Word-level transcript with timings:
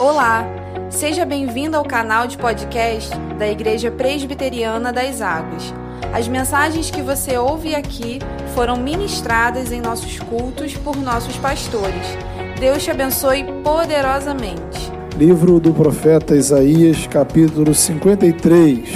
Olá, 0.00 0.46
seja 0.88 1.26
bem-vindo 1.26 1.76
ao 1.76 1.84
canal 1.84 2.26
de 2.26 2.38
podcast 2.38 3.10
da 3.38 3.46
Igreja 3.46 3.90
Presbiteriana 3.90 4.90
das 4.90 5.20
Águas. 5.20 5.74
As 6.10 6.26
mensagens 6.26 6.90
que 6.90 7.02
você 7.02 7.36
ouve 7.36 7.74
aqui 7.74 8.18
foram 8.54 8.78
ministradas 8.78 9.70
em 9.70 9.82
nossos 9.82 10.18
cultos 10.18 10.74
por 10.74 10.96
nossos 10.96 11.36
pastores. 11.36 12.16
Deus 12.58 12.82
te 12.82 12.90
abençoe 12.90 13.44
poderosamente. 13.62 14.90
Livro 15.18 15.60
do 15.60 15.74
profeta 15.74 16.34
Isaías, 16.34 17.06
capítulo 17.06 17.74
53. 17.74 18.88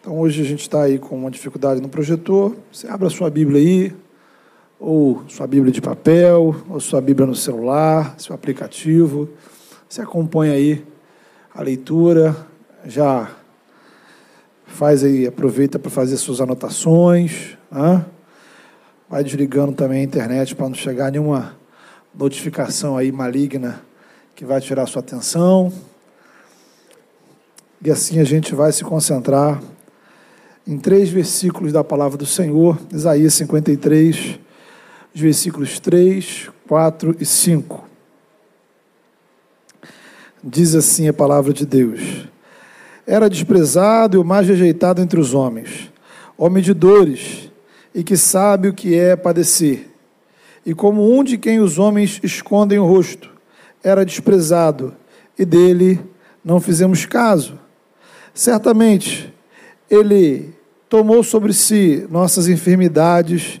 Então 0.00 0.18
hoje 0.18 0.40
a 0.40 0.46
gente 0.46 0.62
está 0.62 0.84
aí 0.84 0.98
com 0.98 1.14
uma 1.14 1.30
dificuldade 1.30 1.78
no 1.82 1.90
projetor. 1.90 2.56
Você 2.72 2.88
abre 2.88 3.06
a 3.06 3.10
sua 3.10 3.28
Bíblia 3.28 3.60
aí, 3.60 4.03
ou 4.86 5.24
sua 5.28 5.46
Bíblia 5.46 5.72
de 5.72 5.80
papel, 5.80 6.54
ou 6.68 6.78
sua 6.78 7.00
Bíblia 7.00 7.26
no 7.26 7.34
celular, 7.34 8.14
seu 8.18 8.34
aplicativo. 8.34 9.30
Você 9.88 10.02
acompanha 10.02 10.52
aí 10.52 10.84
a 11.54 11.62
leitura, 11.62 12.36
já 12.84 13.30
faz 14.66 15.02
aí, 15.02 15.26
aproveita 15.26 15.78
para 15.78 15.90
fazer 15.90 16.18
suas 16.18 16.38
anotações, 16.38 17.56
né? 17.72 18.04
vai 19.08 19.24
desligando 19.24 19.72
também 19.72 20.00
a 20.00 20.04
internet 20.04 20.54
para 20.54 20.68
não 20.68 20.74
chegar 20.74 21.10
nenhuma 21.10 21.56
notificação 22.14 22.98
aí 22.98 23.10
maligna 23.10 23.80
que 24.34 24.44
vai 24.44 24.60
tirar 24.60 24.84
sua 24.84 25.00
atenção. 25.00 25.72
E 27.82 27.90
assim 27.90 28.20
a 28.20 28.24
gente 28.24 28.54
vai 28.54 28.70
se 28.70 28.84
concentrar 28.84 29.62
em 30.66 30.76
três 30.76 31.08
versículos 31.08 31.72
da 31.72 31.82
palavra 31.82 32.18
do 32.18 32.26
Senhor, 32.26 32.78
Isaías 32.92 33.32
53, 33.32 34.43
os 35.14 35.20
versículos 35.20 35.78
3, 35.78 36.50
4 36.66 37.16
e 37.20 37.24
5. 37.24 37.88
Diz 40.42 40.74
assim 40.74 41.06
a 41.06 41.12
palavra 41.12 41.52
de 41.52 41.64
Deus: 41.64 42.26
Era 43.06 43.30
desprezado 43.30 44.16
e 44.16 44.20
o 44.20 44.24
mais 44.24 44.48
rejeitado 44.48 45.00
entre 45.00 45.20
os 45.20 45.32
homens, 45.32 45.92
homem 46.36 46.62
de 46.62 46.74
dores, 46.74 47.48
e 47.94 48.02
que 48.02 48.16
sabe 48.16 48.68
o 48.68 48.74
que 48.74 48.98
é 48.98 49.14
padecer. 49.14 49.88
E 50.66 50.74
como 50.74 51.16
um 51.16 51.22
de 51.22 51.38
quem 51.38 51.60
os 51.60 51.78
homens 51.78 52.18
escondem 52.22 52.78
o 52.78 52.86
rosto, 52.86 53.30
era 53.84 54.04
desprezado, 54.04 54.96
e 55.38 55.44
dele 55.44 56.00
não 56.44 56.60
fizemos 56.60 57.06
caso. 57.06 57.58
Certamente, 58.32 59.32
ele 59.88 60.54
tomou 60.88 61.22
sobre 61.22 61.52
si 61.52 62.06
nossas 62.10 62.48
enfermidades 62.48 63.60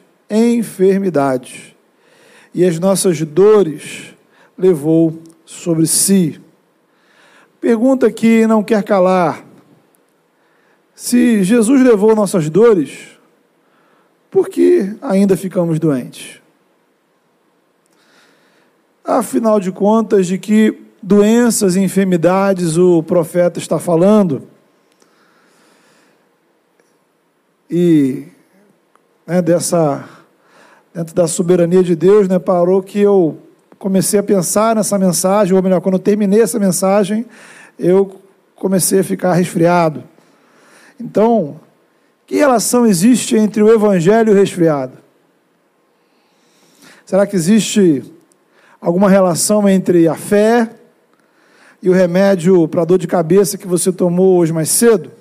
enfermidades 0.31 1.75
e 2.53 2.65
as 2.65 2.79
nossas 2.79 3.21
dores 3.21 4.15
levou 4.57 5.21
sobre 5.45 5.85
si. 5.85 6.39
Pergunta 7.59 8.11
que 8.11 8.47
não 8.47 8.63
quer 8.63 8.83
calar: 8.83 9.45
se 10.95 11.43
Jesus 11.43 11.83
levou 11.83 12.15
nossas 12.15 12.49
dores, 12.49 13.19
por 14.29 14.47
que 14.47 14.95
ainda 15.01 15.35
ficamos 15.35 15.79
doentes? 15.79 16.41
Afinal 19.03 19.59
de 19.59 19.71
contas, 19.71 20.27
de 20.27 20.37
que 20.37 20.79
doenças 21.03 21.75
e 21.75 21.81
enfermidades 21.81 22.77
o 22.77 23.03
profeta 23.03 23.59
está 23.59 23.79
falando? 23.79 24.47
E 27.69 28.27
né, 29.25 29.41
dessa 29.41 30.20
dentro 30.93 31.15
da 31.15 31.27
soberania 31.27 31.81
de 31.81 31.95
Deus, 31.95 32.27
né, 32.27 32.37
parou 32.37 32.81
que 32.83 32.99
eu 32.99 33.37
comecei 33.79 34.19
a 34.19 34.23
pensar 34.23 34.75
nessa 34.75 34.97
mensagem, 34.97 35.55
ou 35.55 35.63
melhor, 35.63 35.81
quando 35.81 35.95
eu 35.95 35.99
terminei 35.99 36.41
essa 36.41 36.59
mensagem, 36.59 37.25
eu 37.79 38.21
comecei 38.55 38.99
a 38.99 39.03
ficar 39.03 39.33
resfriado. 39.33 40.03
Então, 40.99 41.59
que 42.27 42.35
relação 42.35 42.85
existe 42.85 43.35
entre 43.35 43.63
o 43.63 43.73
evangelho 43.73 44.29
e 44.29 44.35
o 44.35 44.37
resfriado? 44.37 44.97
Será 47.05 47.25
que 47.25 47.35
existe 47.35 48.03
alguma 48.79 49.09
relação 49.09 49.67
entre 49.67 50.07
a 50.07 50.15
fé 50.15 50.69
e 51.81 51.89
o 51.89 51.93
remédio 51.93 52.67
para 52.67 52.85
dor 52.85 52.97
de 52.97 53.07
cabeça 53.07 53.57
que 53.57 53.67
você 53.67 53.91
tomou 53.91 54.37
hoje 54.37 54.53
mais 54.53 54.69
cedo? 54.69 55.11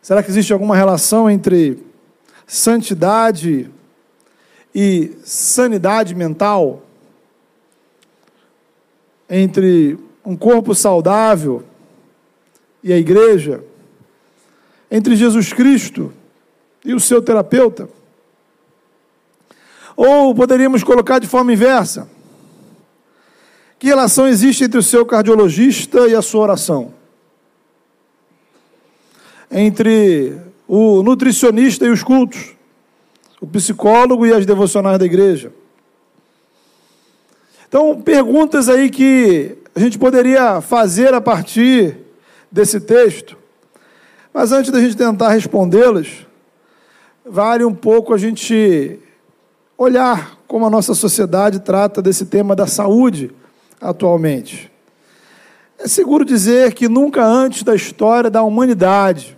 Será 0.00 0.22
que 0.22 0.30
existe 0.30 0.52
alguma 0.52 0.76
relação 0.76 1.28
entre 1.28 1.91
santidade 2.52 3.70
e 4.74 5.16
sanidade 5.24 6.14
mental, 6.14 6.82
entre 9.26 9.98
um 10.22 10.36
corpo 10.36 10.74
saudável 10.74 11.64
e 12.84 12.92
a 12.92 12.98
igreja, 12.98 13.64
entre 14.90 15.16
Jesus 15.16 15.50
Cristo 15.50 16.12
e 16.84 16.92
o 16.92 17.00
seu 17.00 17.22
terapeuta? 17.22 17.88
Ou 19.96 20.34
poderíamos 20.34 20.84
colocar 20.84 21.20
de 21.20 21.26
forma 21.26 21.54
inversa: 21.54 22.06
que 23.78 23.86
relação 23.86 24.28
existe 24.28 24.64
entre 24.64 24.78
o 24.78 24.82
seu 24.82 25.06
cardiologista 25.06 26.06
e 26.06 26.14
a 26.14 26.20
sua 26.20 26.42
oração? 26.42 26.92
Entre 29.50 30.51
o 30.74 31.02
nutricionista 31.02 31.84
e 31.84 31.90
os 31.90 32.02
cultos, 32.02 32.54
o 33.42 33.46
psicólogo 33.46 34.24
e 34.24 34.32
as 34.32 34.46
devocionais 34.46 34.98
da 34.98 35.04
igreja. 35.04 35.52
Então, 37.68 38.00
perguntas 38.00 38.70
aí 38.70 38.88
que 38.88 39.58
a 39.74 39.78
gente 39.78 39.98
poderia 39.98 40.62
fazer 40.62 41.12
a 41.12 41.20
partir 41.20 41.98
desse 42.50 42.80
texto. 42.80 43.36
Mas 44.32 44.50
antes 44.50 44.70
da 44.70 44.80
gente 44.80 44.96
tentar 44.96 45.28
respondê-las, 45.28 46.26
vale 47.22 47.66
um 47.66 47.74
pouco 47.74 48.14
a 48.14 48.16
gente 48.16 48.98
olhar 49.76 50.38
como 50.46 50.64
a 50.64 50.70
nossa 50.70 50.94
sociedade 50.94 51.60
trata 51.60 52.00
desse 52.00 52.24
tema 52.24 52.56
da 52.56 52.66
saúde 52.66 53.30
atualmente. 53.78 54.72
É 55.78 55.86
seguro 55.86 56.24
dizer 56.24 56.72
que 56.72 56.88
nunca 56.88 57.22
antes 57.22 57.62
da 57.62 57.74
história 57.74 58.30
da 58.30 58.42
humanidade 58.42 59.36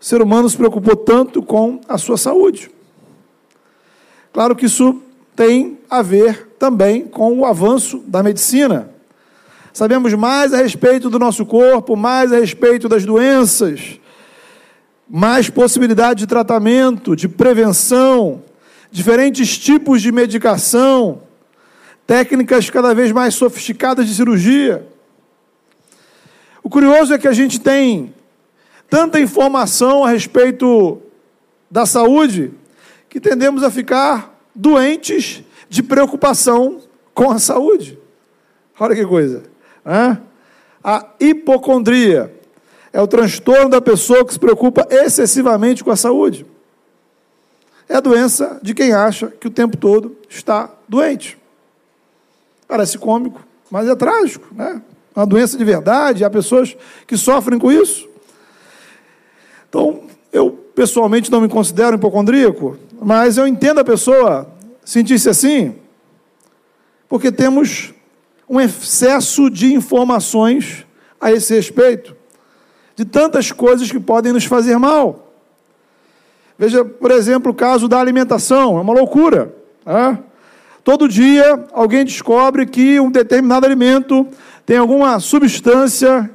o 0.00 0.04
ser 0.04 0.22
humano 0.22 0.48
se 0.48 0.56
preocupou 0.56 0.96
tanto 0.96 1.42
com 1.42 1.78
a 1.86 1.98
sua 1.98 2.16
saúde. 2.16 2.70
Claro 4.32 4.56
que 4.56 4.64
isso 4.64 5.02
tem 5.36 5.78
a 5.90 6.00
ver 6.00 6.54
também 6.58 7.02
com 7.04 7.38
o 7.38 7.44
avanço 7.44 7.98
da 8.06 8.22
medicina. 8.22 8.90
Sabemos 9.74 10.14
mais 10.14 10.54
a 10.54 10.56
respeito 10.56 11.10
do 11.10 11.18
nosso 11.18 11.44
corpo, 11.44 11.96
mais 11.96 12.32
a 12.32 12.38
respeito 12.38 12.88
das 12.88 13.04
doenças, 13.04 14.00
mais 15.08 15.50
possibilidade 15.50 16.20
de 16.20 16.26
tratamento, 16.26 17.14
de 17.14 17.28
prevenção, 17.28 18.42
diferentes 18.90 19.58
tipos 19.58 20.00
de 20.00 20.10
medicação, 20.10 21.22
técnicas 22.06 22.70
cada 22.70 22.94
vez 22.94 23.12
mais 23.12 23.34
sofisticadas 23.34 24.06
de 24.06 24.14
cirurgia. 24.14 24.86
O 26.62 26.70
curioso 26.70 27.12
é 27.12 27.18
que 27.18 27.28
a 27.28 27.32
gente 27.32 27.60
tem 27.60 28.14
tanta 28.90 29.20
informação 29.20 30.04
a 30.04 30.10
respeito 30.10 31.00
da 31.70 31.86
saúde 31.86 32.52
que 33.08 33.20
tendemos 33.20 33.62
a 33.62 33.70
ficar 33.70 34.36
doentes 34.54 35.44
de 35.68 35.82
preocupação 35.82 36.80
com 37.14 37.30
a 37.30 37.38
saúde. 37.38 37.96
Olha 38.78 38.96
que 38.96 39.06
coisa. 39.06 39.44
Né? 39.84 40.20
A 40.82 41.06
hipocondria 41.20 42.34
é 42.92 43.00
o 43.00 43.06
transtorno 43.06 43.68
da 43.68 43.80
pessoa 43.80 44.24
que 44.24 44.32
se 44.32 44.38
preocupa 44.38 44.86
excessivamente 44.90 45.84
com 45.84 45.92
a 45.92 45.96
saúde. 45.96 46.44
É 47.88 47.96
a 47.96 48.00
doença 48.00 48.58
de 48.62 48.74
quem 48.74 48.92
acha 48.92 49.28
que 49.28 49.46
o 49.46 49.50
tempo 49.50 49.76
todo 49.76 50.16
está 50.28 50.70
doente. 50.88 51.38
Parece 52.66 52.98
cômico, 52.98 53.44
mas 53.70 53.88
é 53.88 53.94
trágico, 53.94 54.52
né? 54.52 54.82
Uma 55.14 55.26
doença 55.26 55.58
de 55.58 55.64
verdade, 55.64 56.24
há 56.24 56.30
pessoas 56.30 56.76
que 57.06 57.16
sofrem 57.16 57.58
com 57.58 57.70
isso. 57.70 58.09
Então, 59.70 60.02
eu 60.32 60.50
pessoalmente 60.74 61.30
não 61.30 61.40
me 61.40 61.48
considero 61.48 61.94
hipocondríaco, 61.94 62.76
mas 63.00 63.38
eu 63.38 63.46
entendo 63.46 63.78
a 63.78 63.84
pessoa 63.84 64.50
sentir-se 64.84 65.28
assim, 65.28 65.76
Porque 67.08 67.32
temos 67.32 67.92
um 68.48 68.60
excesso 68.60 69.50
de 69.50 69.72
informações 69.72 70.86
a 71.20 71.32
esse 71.32 71.54
respeito, 71.54 72.16
de 72.94 73.04
tantas 73.04 73.50
coisas 73.50 73.90
que 73.90 73.98
podem 73.98 74.32
nos 74.32 74.44
fazer 74.44 74.76
mal. 74.78 75.32
Veja, 76.58 76.84
por 76.84 77.10
exemplo, 77.10 77.52
o 77.52 77.54
caso 77.54 77.88
da 77.88 77.98
alimentação, 77.98 78.78
é 78.78 78.80
uma 78.80 78.92
loucura. 78.92 79.54
Né? 79.84 80.18
Todo 80.84 81.08
dia 81.08 81.64
alguém 81.72 82.04
descobre 82.04 82.66
que 82.66 83.00
um 83.00 83.10
determinado 83.10 83.66
alimento 83.66 84.26
tem 84.66 84.76
alguma 84.76 85.18
substância 85.20 86.30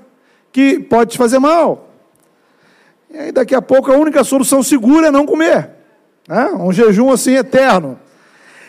que 0.52 0.80
pode 0.80 1.12
te 1.12 1.18
fazer 1.18 1.40
mal. 1.40 1.85
E 3.16 3.18
aí, 3.18 3.32
daqui 3.32 3.56
a 3.56 3.62
pouco, 3.62 3.90
a 3.90 3.96
única 3.96 4.26
solução 4.26 4.62
segura 4.62 5.08
é 5.08 5.12
não 5.12 5.26
comer. 5.26 5.70
Né? 6.28 6.50
Um 6.60 6.74
jejum 6.74 7.14
assim 7.14 7.36
eterno. 7.36 7.98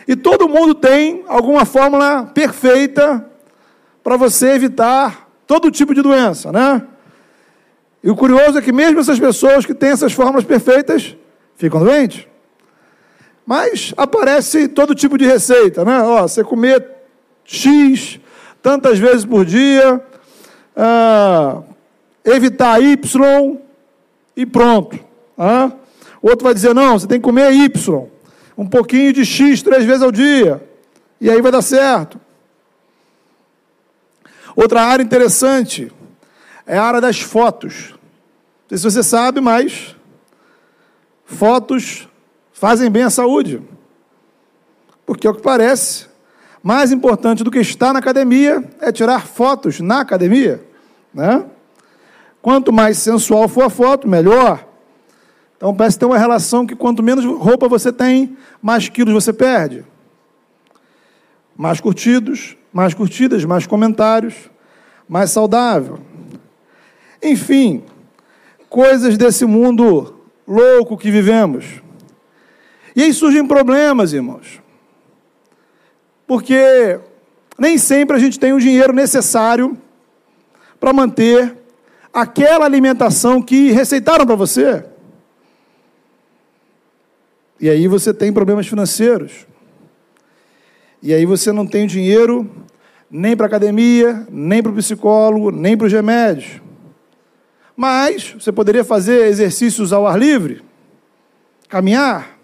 E 0.07 0.15
todo 0.15 0.47
mundo 0.47 0.73
tem 0.73 1.25
alguma 1.27 1.65
fórmula 1.65 2.31
perfeita 2.33 3.29
para 4.01 4.15
você 4.15 4.51
evitar 4.51 5.27
todo 5.45 5.69
tipo 5.69 5.93
de 5.93 6.01
doença, 6.01 6.49
né? 6.49 6.81
E 8.01 8.09
o 8.09 8.15
curioso 8.15 8.57
é 8.57 8.61
que 8.61 8.71
mesmo 8.71 9.01
essas 9.01 9.19
pessoas 9.19 9.65
que 9.65 9.73
têm 9.73 9.89
essas 9.89 10.13
fórmulas 10.13 10.45
perfeitas 10.45 11.13
ficam 11.57 11.83
doentes. 11.83 12.25
Mas 13.45 13.93
aparece 13.97 14.69
todo 14.69 14.95
tipo 14.95 15.17
de 15.17 15.25
receita, 15.25 15.83
né? 15.83 16.01
Ó, 16.03 16.21
você 16.21 16.41
comer 16.41 16.89
X 17.43 18.17
tantas 18.61 18.97
vezes 18.97 19.25
por 19.25 19.43
dia, 19.43 20.01
ah, 20.73 21.63
evitar 22.23 22.81
Y 22.81 23.66
e 24.37 24.45
pronto. 24.45 24.97
O 26.21 26.29
outro 26.29 26.45
vai 26.45 26.53
dizer, 26.53 26.73
não, 26.73 26.97
você 26.97 27.07
tem 27.07 27.19
que 27.19 27.25
comer 27.25 27.51
Y, 27.51 28.07
um 28.55 28.67
pouquinho 28.67 29.11
de 29.11 29.25
X 29.25 29.63
três 29.63 29.83
vezes 29.83 30.03
ao 30.03 30.11
dia, 30.11 30.63
e 31.19 31.29
aí 31.29 31.41
vai 31.41 31.51
dar 31.51 31.63
certo. 31.63 32.21
Outra 34.55 34.83
área 34.83 35.03
interessante 35.03 35.91
é 36.65 36.77
a 36.77 36.83
área 36.83 37.01
das 37.01 37.19
fotos. 37.19 37.95
Não 38.69 38.69
sei 38.69 38.77
se 38.77 38.83
você 38.83 39.03
sabe, 39.03 39.41
mas 39.41 39.95
fotos 41.25 42.07
fazem 42.53 42.89
bem 42.89 43.03
à 43.03 43.09
saúde. 43.09 43.61
Porque, 45.05 45.27
ao 45.27 45.33
que 45.33 45.41
parece, 45.41 46.07
mais 46.61 46.91
importante 46.91 47.43
do 47.43 47.51
que 47.51 47.59
estar 47.59 47.93
na 47.93 47.99
academia 47.99 48.63
é 48.81 48.91
tirar 48.91 49.25
fotos 49.25 49.79
na 49.79 50.01
academia. 50.01 50.63
Né? 51.13 51.45
Quanto 52.41 52.71
mais 52.71 52.97
sensual 52.97 53.47
for 53.47 53.63
a 53.63 53.69
foto, 53.69 54.07
melhor. 54.07 54.65
Então 55.57 55.75
parece 55.75 55.97
ter 55.97 56.05
uma 56.05 56.17
relação 56.17 56.65
que 56.65 56.75
quanto 56.75 57.01
menos 57.01 57.25
roupa 57.25 57.67
você 57.67 57.91
tem, 57.91 58.37
mais 58.61 58.87
quilos 58.89 59.13
você 59.13 59.33
perde. 59.33 59.83
Mais 61.55 61.81
curtidos, 61.81 62.55
mais 62.71 62.93
curtidas, 62.93 63.43
mais 63.43 63.65
comentários, 63.65 64.35
mais 65.09 65.31
saudável. 65.31 65.99
Enfim, 67.21 67.83
coisas 68.69 69.17
desse 69.17 69.45
mundo 69.45 70.15
louco 70.47 70.97
que 70.97 71.09
vivemos. 71.09 71.81
E 72.95 73.03
aí 73.03 73.13
surgem 73.13 73.45
problemas, 73.45 74.13
irmãos. 74.13 74.61
Porque 76.27 76.99
nem 77.57 77.77
sempre 77.77 78.15
a 78.15 78.19
gente 78.19 78.39
tem 78.39 78.53
o 78.53 78.59
dinheiro 78.59 78.93
necessário 78.93 79.77
para 80.79 80.93
manter 80.93 81.57
aquela 82.17 82.65
alimentação 82.65 83.39
que 83.39 83.71
receitaram 83.71 84.25
para 84.25 84.33
você. 84.33 84.83
E 87.59 87.69
aí 87.69 87.87
você 87.87 88.11
tem 88.11 88.33
problemas 88.33 88.65
financeiros. 88.65 89.45
E 90.99 91.13
aí 91.13 91.27
você 91.27 91.51
não 91.51 91.67
tem 91.67 91.85
dinheiro 91.85 92.49
nem 93.09 93.37
para 93.37 93.45
academia, 93.45 94.25
nem 94.31 94.63
para 94.63 94.71
o 94.71 94.75
psicólogo, 94.75 95.51
nem 95.51 95.77
para 95.77 95.85
os 95.85 95.93
remédios. 95.93 96.59
Mas 97.75 98.33
você 98.33 98.51
poderia 98.51 98.83
fazer 98.83 99.27
exercícios 99.27 99.93
ao 99.93 100.07
ar 100.07 100.17
livre, 100.17 100.63
caminhar. 101.69 102.35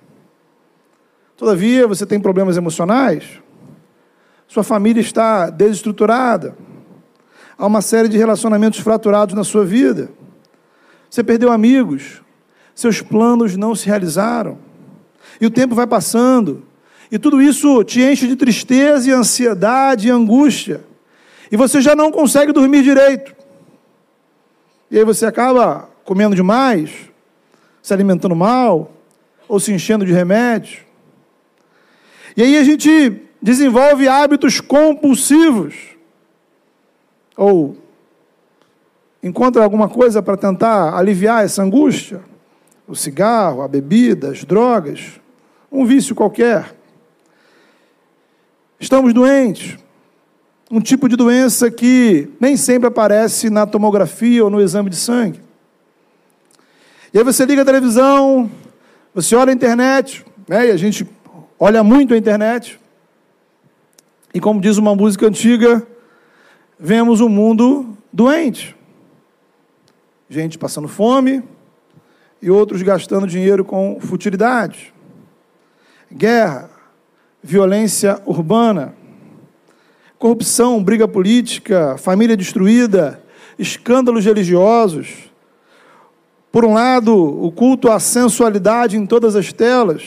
Todavia, 1.36 1.88
você 1.88 2.06
tem 2.06 2.20
problemas 2.20 2.58
emocionais, 2.58 3.42
sua 4.48 4.64
família 4.64 5.02
está 5.02 5.50
desestruturada, 5.50 6.56
há 7.58 7.66
uma 7.66 7.82
série 7.82 8.08
de 8.08 8.18
relacionamentos 8.18 8.80
fraturados 8.80 9.36
na 9.36 9.44
sua 9.44 9.66
vida. 9.66 10.10
Você 11.10 11.24
perdeu 11.24 11.52
amigos, 11.52 12.22
seus 12.74 13.02
planos 13.02 13.56
não 13.56 13.76
se 13.76 13.88
realizaram. 13.88 14.58
E 15.40 15.46
o 15.46 15.52
tempo 15.52 15.76
vai 15.76 15.88
passando, 15.88 16.64
e 17.12 17.20
tudo 17.20 17.42
isso 17.42 17.84
te 17.84 18.02
enche 18.02 18.28
de 18.28 18.36
tristeza 18.36 19.10
e 19.10 19.14
ansiedade 19.14 20.08
e 20.08 20.12
angústia. 20.12 20.84
E 21.52 21.58
você 21.58 21.82
já 21.82 21.96
não 21.96 22.12
consegue 22.12 22.52
dormir 22.52 22.82
direito. 22.84 23.36
E 24.90 24.98
aí 24.98 25.06
você 25.06 25.26
acaba 25.26 25.90
comendo 26.04 26.36
demais, 26.36 26.92
se 27.82 27.94
alimentando 27.94 28.36
mal, 28.36 28.92
ou 29.48 29.60
se 29.60 29.72
enchendo 29.72 30.06
de 30.06 30.12
remédios. 30.12 30.80
E 32.36 32.42
aí 32.42 32.58
a 32.58 32.64
gente 32.64 33.22
desenvolve 33.42 34.08
hábitos 34.08 34.60
compulsivos. 34.60 35.76
Ou 37.36 37.78
encontra 39.22 39.64
alguma 39.64 39.90
coisa 39.90 40.22
para 40.22 40.38
tentar 40.38 40.96
aliviar 40.96 41.44
essa 41.44 41.64
angústia. 41.64 42.22
O 42.88 42.96
cigarro, 42.96 43.62
a 43.62 43.68
bebida, 43.68 44.30
as 44.30 44.44
drogas 44.44 45.22
um 45.74 45.86
vício 45.86 46.14
qualquer. 46.14 46.76
Estamos 48.80 49.12
doentes, 49.12 49.80
um 50.70 50.80
tipo 50.80 51.10
de 51.10 51.16
doença 51.16 51.72
que 51.72 52.30
nem 52.40 52.56
sempre 52.56 52.88
aparece 52.88 53.50
na 53.50 53.66
tomografia 53.66 54.44
ou 54.44 54.52
no 54.52 54.62
exame 54.62 54.92
de 54.92 54.96
sangue. 54.96 55.42
E 57.12 57.18
aí 57.18 57.24
você 57.24 57.44
liga 57.44 57.64
a 57.64 57.66
televisão, 57.66 58.52
você 59.16 59.36
olha 59.36 59.50
a 59.50 59.54
internet, 59.54 60.24
né, 60.48 60.68
e 60.68 60.72
a 60.72 60.78
gente 60.78 61.10
olha 61.58 61.84
muito 61.84 62.14
a 62.14 62.18
internet, 62.18 62.80
e 64.34 64.40
como 64.40 64.62
diz 64.62 64.78
uma 64.78 64.96
música 64.96 65.26
antiga, 65.28 65.86
vemos 66.80 67.22
um 67.22 67.30
mundo 67.30 67.98
doente. 68.12 68.76
Gente 70.30 70.58
passando 70.58 70.88
fome 70.88 71.44
e 72.42 72.50
outros 72.50 72.82
gastando 72.82 73.28
dinheiro 73.28 73.64
com 73.64 74.00
futilidades 74.00 74.94
guerra, 76.14 76.70
violência 77.42 78.22
urbana, 78.26 78.94
corrupção, 80.20 80.82
briga 80.84 81.08
política, 81.08 81.98
família 81.98 82.38
destruída, 82.38 83.22
escândalos 83.58 84.24
religiosos. 84.24 85.32
Por 86.52 86.64
um 86.64 86.74
lado, 86.74 87.16
o 87.16 87.52
culto 87.52 87.90
à 87.90 88.00
sensualidade 88.00 88.96
em 88.96 89.06
todas 89.06 89.36
as 89.36 89.52
telas, 89.52 90.04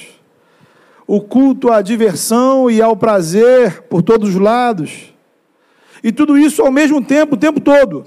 o 1.06 1.20
culto 1.20 1.72
à 1.72 1.82
diversão 1.82 2.70
e 2.70 2.80
ao 2.80 2.96
prazer 2.96 3.82
por 3.82 4.02
todos 4.02 4.30
os 4.30 4.36
lados. 4.36 5.12
E 6.06 6.12
tudo 6.12 6.38
isso 6.38 6.62
ao 6.62 6.70
mesmo 6.70 7.04
tempo, 7.04 7.34
o 7.34 7.36
tempo 7.36 7.60
todo. 7.60 8.06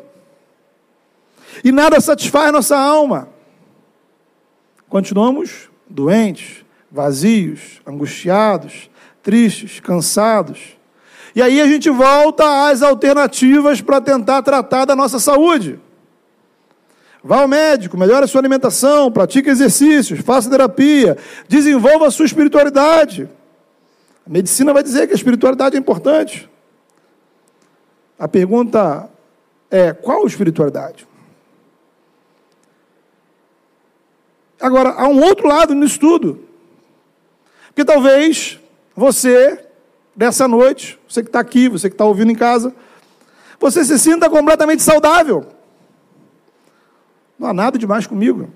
E 1.61 1.69
nada 1.69 1.99
satisfaz 1.99 2.49
nossa 2.49 2.77
alma. 2.77 3.27
Continuamos 4.87 5.69
doentes, 5.85 6.63
vazios, 6.89 7.81
angustiados, 7.85 8.89
tristes, 9.21 9.81
cansados. 9.81 10.77
E 11.35 11.41
aí 11.41 11.59
a 11.59 11.67
gente 11.67 11.89
volta 11.89 12.69
às 12.69 12.81
alternativas 12.81 13.81
para 13.81 13.99
tentar 13.99 14.43
tratar 14.43 14.85
da 14.85 14.95
nossa 14.95 15.19
saúde. 15.19 15.77
Vá 17.21 17.41
ao 17.41 17.49
médico, 17.49 17.97
melhore 17.97 18.23
a 18.23 18.27
sua 18.29 18.39
alimentação, 18.39 19.11
pratique 19.11 19.49
exercícios, 19.49 20.21
faça 20.21 20.49
terapia, 20.49 21.17
desenvolva 21.49 22.07
a 22.07 22.11
sua 22.11 22.25
espiritualidade. 22.25 23.29
A 24.25 24.29
medicina 24.29 24.71
vai 24.71 24.83
dizer 24.83 25.05
que 25.05 25.11
a 25.11 25.17
espiritualidade 25.17 25.75
é 25.75 25.79
importante. 25.79 26.49
A 28.19 28.27
pergunta 28.27 29.09
é: 29.71 29.93
qual 29.93 30.27
espiritualidade? 30.27 31.07
Agora, 34.59 34.89
há 34.89 35.07
um 35.07 35.23
outro 35.23 35.47
lado 35.47 35.73
nisso 35.73 35.97
tudo. 35.97 36.43
Porque 37.67 37.85
talvez 37.85 38.59
você, 38.93 39.65
nessa 40.13 40.49
noite, 40.49 40.99
você 41.07 41.23
que 41.23 41.29
está 41.29 41.39
aqui, 41.39 41.69
você 41.69 41.89
que 41.89 41.93
está 41.93 42.03
ouvindo 42.03 42.29
em 42.29 42.35
casa, 42.35 42.75
você 43.57 43.85
se 43.85 43.97
sinta 43.97 44.29
completamente 44.29 44.83
saudável. 44.83 45.47
Não 47.37 47.47
há 47.47 47.53
nada 47.53 47.77
demais 47.77 48.05
comigo. 48.05 48.49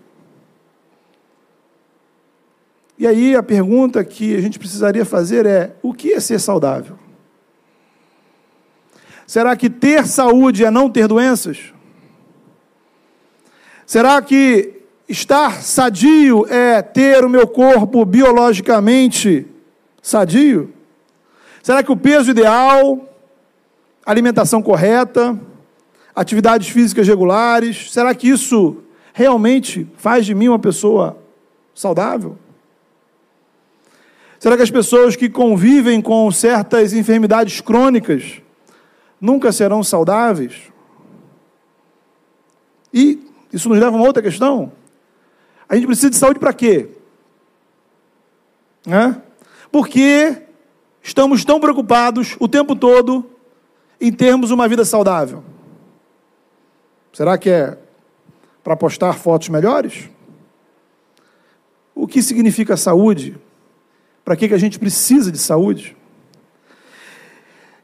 E 2.98 3.08
aí 3.08 3.34
a 3.34 3.41
pergunta 3.41 4.03
que 4.03 4.36
a 4.36 4.41
gente 4.41 4.60
precisaria 4.60 5.05
fazer 5.05 5.46
é: 5.46 5.74
o 5.82 5.93
que 5.93 6.12
é 6.12 6.20
ser 6.20 6.39
saudável? 6.39 7.00
Será 9.34 9.56
que 9.56 9.68
ter 9.68 10.06
saúde 10.06 10.63
é 10.63 10.70
não 10.70 10.88
ter 10.88 11.08
doenças? 11.08 11.74
Será 13.84 14.22
que 14.22 14.84
Estar 15.10 15.63
sadio 15.63 16.46
é 16.48 16.84
ter 16.84 17.25
o 17.25 17.30
meu 17.30 17.48
corpo 17.48 18.06
biologicamente 18.06 19.48
sadio? 20.04 20.72
Será 21.63 21.82
que 21.82 21.92
o 21.92 21.98
peso 21.98 22.30
ideal, 22.30 23.10
alimentação 24.06 24.62
correta, 24.62 25.36
atividades 26.16 26.70
físicas 26.70 27.08
regulares, 27.08 27.92
será 27.92 28.13
que 28.13 28.30
isso 28.30 28.84
realmente 29.16 29.88
faz 29.98 30.28
de 30.28 30.36
mim 30.36 30.50
uma 30.50 30.60
pessoa 30.60 31.18
saudável? 31.74 32.38
Será 34.38 34.56
que 34.56 34.62
as 34.62 34.70
pessoas 34.70 35.16
que 35.16 35.28
convivem 35.28 36.04
com 36.04 36.32
certas 36.32 36.94
enfermidades 36.94 37.62
crônicas 37.62 38.43
nunca 39.24 39.53
serão 39.53 39.82
saudáveis? 39.82 40.63
E 42.94 43.25
isso 43.53 43.70
nos 43.70 43.80
leva 43.80 43.96
a 43.96 44.00
uma 44.00 44.06
outra 44.06 44.22
questão. 44.22 44.74
A 45.70 45.75
gente 45.75 45.88
precisa 45.88 46.10
de 46.10 46.18
saúde 46.18 46.42
para 46.42 46.51
quê? 46.51 46.89
Né? 48.86 49.22
Porque 49.72 50.42
estamos 51.01 51.46
tão 51.46 51.58
preocupados 51.58 52.36
o 52.38 52.50
tempo 52.50 52.75
todo 52.75 53.25
em 54.00 54.12
termos 54.12 54.51
uma 54.51 54.68
vida 54.68 54.84
saudável. 54.84 55.42
Será 57.13 57.38
que 57.38 57.50
é 57.50 57.77
para 58.62 58.75
postar 58.75 59.13
fotos 59.13 59.48
melhores? 59.48 60.10
O 61.96 62.08
que 62.08 62.22
significa 62.22 62.75
saúde? 62.75 63.39
Para 64.25 64.36
que, 64.36 64.50
que 64.50 64.53
a 64.53 64.60
gente 64.60 64.77
precisa 64.77 65.32
de 65.32 65.38
saúde? 65.38 65.96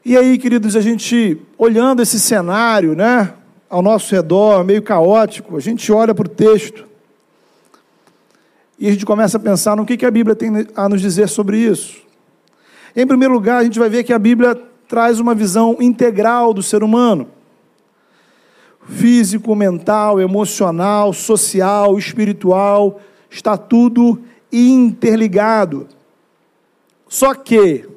E 0.04 0.16
aí, 0.16 0.38
queridos, 0.38 0.76
a 0.76 0.80
gente 0.80 1.40
olhando 1.58 2.00
esse 2.00 2.18
cenário, 2.18 2.94
né, 2.94 3.34
ao 3.68 3.82
nosso 3.82 4.14
redor, 4.14 4.64
meio 4.64 4.82
caótico, 4.82 5.56
a 5.56 5.60
gente 5.60 5.92
olha 5.92 6.14
para 6.14 6.26
o 6.26 6.28
texto 6.28 6.86
e 8.78 8.88
a 8.88 8.90
gente 8.90 9.04
começa 9.04 9.36
a 9.36 9.40
pensar 9.40 9.76
no 9.76 9.84
que, 9.84 9.96
que 9.96 10.06
a 10.06 10.10
Bíblia 10.10 10.34
tem 10.34 10.50
a 10.74 10.88
nos 10.88 11.00
dizer 11.00 11.28
sobre 11.28 11.58
isso. 11.58 11.98
Em 12.96 13.06
primeiro 13.06 13.34
lugar, 13.34 13.58
a 13.58 13.64
gente 13.64 13.78
vai 13.78 13.88
ver 13.88 14.02
que 14.02 14.12
a 14.12 14.18
Bíblia 14.18 14.58
traz 14.88 15.20
uma 15.20 15.34
visão 15.34 15.76
integral 15.80 16.54
do 16.54 16.62
ser 16.62 16.82
humano 16.82 17.28
físico, 18.90 19.54
mental, 19.54 20.20
emocional, 20.20 21.12
social, 21.12 21.96
espiritual, 21.98 23.00
está 23.30 23.56
tudo 23.56 24.20
interligado. 24.52 25.86
Só 27.08 27.34
que, 27.34 27.88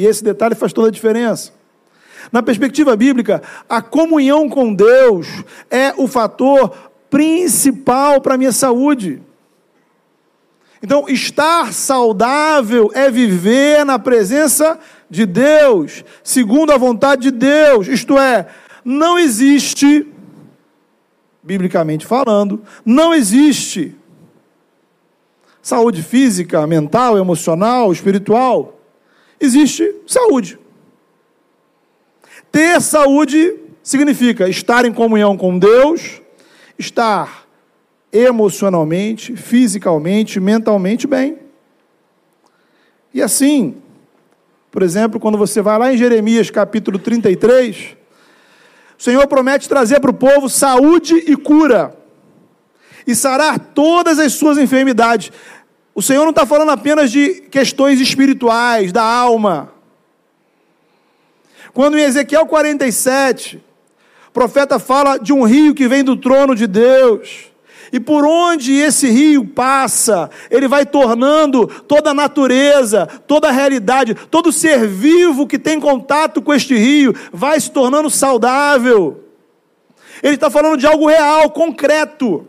e 0.00 0.06
esse 0.06 0.24
detalhe 0.24 0.54
faz 0.54 0.72
toda 0.72 0.88
a 0.88 0.90
diferença, 0.90 1.52
na 2.32 2.42
perspectiva 2.42 2.96
bíblica, 2.96 3.42
a 3.68 3.82
comunhão 3.82 4.48
com 4.48 4.74
Deus 4.74 5.26
é 5.70 5.92
o 5.94 6.08
fator 6.08 6.74
principal 7.10 8.18
para 8.18 8.34
a 8.34 8.38
minha 8.38 8.50
saúde. 8.50 9.20
Então, 10.82 11.06
estar 11.06 11.70
saudável 11.74 12.90
é 12.94 13.10
viver 13.10 13.84
na 13.84 13.98
presença 13.98 14.78
de 15.10 15.26
Deus, 15.26 16.02
segundo 16.24 16.72
a 16.72 16.78
vontade 16.78 17.24
de 17.24 17.30
Deus, 17.32 17.86
isto 17.86 18.18
é, 18.18 18.46
não 18.82 19.18
existe, 19.18 20.06
biblicamente 21.42 22.06
falando, 22.06 22.62
não 22.86 23.12
existe 23.12 23.94
saúde 25.60 26.02
física, 26.02 26.66
mental, 26.66 27.18
emocional, 27.18 27.92
espiritual. 27.92 28.79
Existe 29.40 29.94
saúde. 30.06 30.58
Ter 32.52 32.80
saúde 32.80 33.56
significa 33.82 34.48
estar 34.48 34.84
em 34.84 34.92
comunhão 34.92 35.36
com 35.36 35.58
Deus, 35.58 36.20
estar 36.78 37.46
emocionalmente, 38.12 39.36
fisicamente, 39.36 40.40
mentalmente 40.40 41.06
bem. 41.06 41.38
E 43.14 43.22
assim, 43.22 43.76
por 44.70 44.82
exemplo, 44.82 45.18
quando 45.18 45.38
você 45.38 45.62
vai 45.62 45.78
lá 45.78 45.92
em 45.92 45.96
Jeremias 45.96 46.50
capítulo 46.50 46.98
33, 46.98 47.96
o 48.98 49.02
Senhor 49.02 49.26
promete 49.26 49.68
trazer 49.68 50.00
para 50.00 50.10
o 50.10 50.14
povo 50.14 50.48
saúde 50.48 51.14
e 51.14 51.36
cura 51.36 51.96
e 53.06 53.14
sarar 53.14 53.58
todas 53.58 54.18
as 54.18 54.34
suas 54.34 54.58
enfermidades. 54.58 55.32
O 56.00 56.02
Senhor 56.02 56.22
não 56.22 56.30
está 56.30 56.46
falando 56.46 56.70
apenas 56.70 57.12
de 57.12 57.42
questões 57.50 58.00
espirituais, 58.00 58.90
da 58.90 59.02
alma. 59.02 59.70
Quando 61.74 61.98
em 61.98 62.00
Ezequiel 62.00 62.46
47, 62.46 63.62
o 64.28 64.32
profeta 64.32 64.78
fala 64.78 65.18
de 65.18 65.30
um 65.30 65.42
rio 65.42 65.74
que 65.74 65.86
vem 65.86 66.02
do 66.02 66.16
trono 66.16 66.54
de 66.54 66.66
Deus, 66.66 67.50
e 67.92 68.00
por 68.00 68.24
onde 68.24 68.72
esse 68.72 69.10
rio 69.10 69.46
passa, 69.46 70.30
ele 70.50 70.66
vai 70.66 70.86
tornando 70.86 71.66
toda 71.66 72.12
a 72.12 72.14
natureza, 72.14 73.06
toda 73.26 73.48
a 73.48 73.52
realidade, 73.52 74.14
todo 74.14 74.50
ser 74.50 74.86
vivo 74.88 75.46
que 75.46 75.58
tem 75.58 75.78
contato 75.78 76.40
com 76.40 76.54
este 76.54 76.74
rio, 76.78 77.14
vai 77.30 77.60
se 77.60 77.70
tornando 77.70 78.08
saudável. 78.08 79.22
Ele 80.22 80.36
está 80.36 80.48
falando 80.48 80.78
de 80.78 80.86
algo 80.86 81.06
real, 81.06 81.50
concreto. 81.50 82.48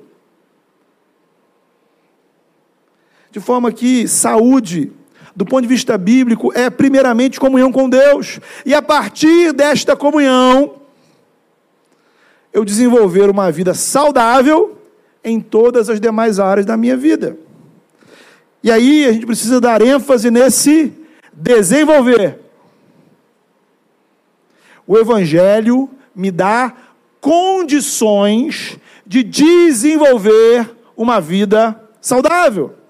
De 3.32 3.40
forma 3.40 3.72
que 3.72 4.08
saúde, 4.08 4.92
do 5.36 5.46
ponto 5.46 5.62
de 5.62 5.68
vista 5.68 5.98
bíblico, 5.98 6.52
é 6.54 6.70
primeiramente 6.70 7.40
comunhão 7.40 7.72
com 7.72 7.90
Deus. 7.90 8.40
E 8.66 8.74
a 8.74 8.82
partir 8.82 9.54
desta 9.54 9.96
comunhão, 9.96 10.76
eu 12.52 12.66
desenvolver 12.66 13.30
uma 13.30 13.50
vida 13.52 13.74
saudável 13.74 14.78
em 15.24 15.40
todas 15.40 15.90
as 15.90 16.02
demais 16.02 16.40
áreas 16.40 16.66
da 16.66 16.76
minha 16.76 16.98
vida. 16.98 17.38
E 18.62 18.70
aí 18.70 19.06
a 19.06 19.14
gente 19.14 19.26
precisa 19.26 19.62
dar 19.62 19.82
ênfase 19.82 20.30
nesse 20.30 20.94
desenvolver. 21.32 22.40
O 24.86 24.98
Evangelho 24.98 25.90
me 26.14 26.30
dá 26.30 26.74
condições 27.22 28.78
de 29.06 29.24
desenvolver 29.24 30.70
uma 30.98 31.22
vida 31.22 31.82
saudável. 32.02 32.81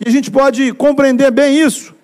E 0.00 0.08
a 0.08 0.12
gente 0.12 0.30
pode 0.30 0.72
compreender 0.72 1.30
bem 1.30 1.58
isso 1.60 1.94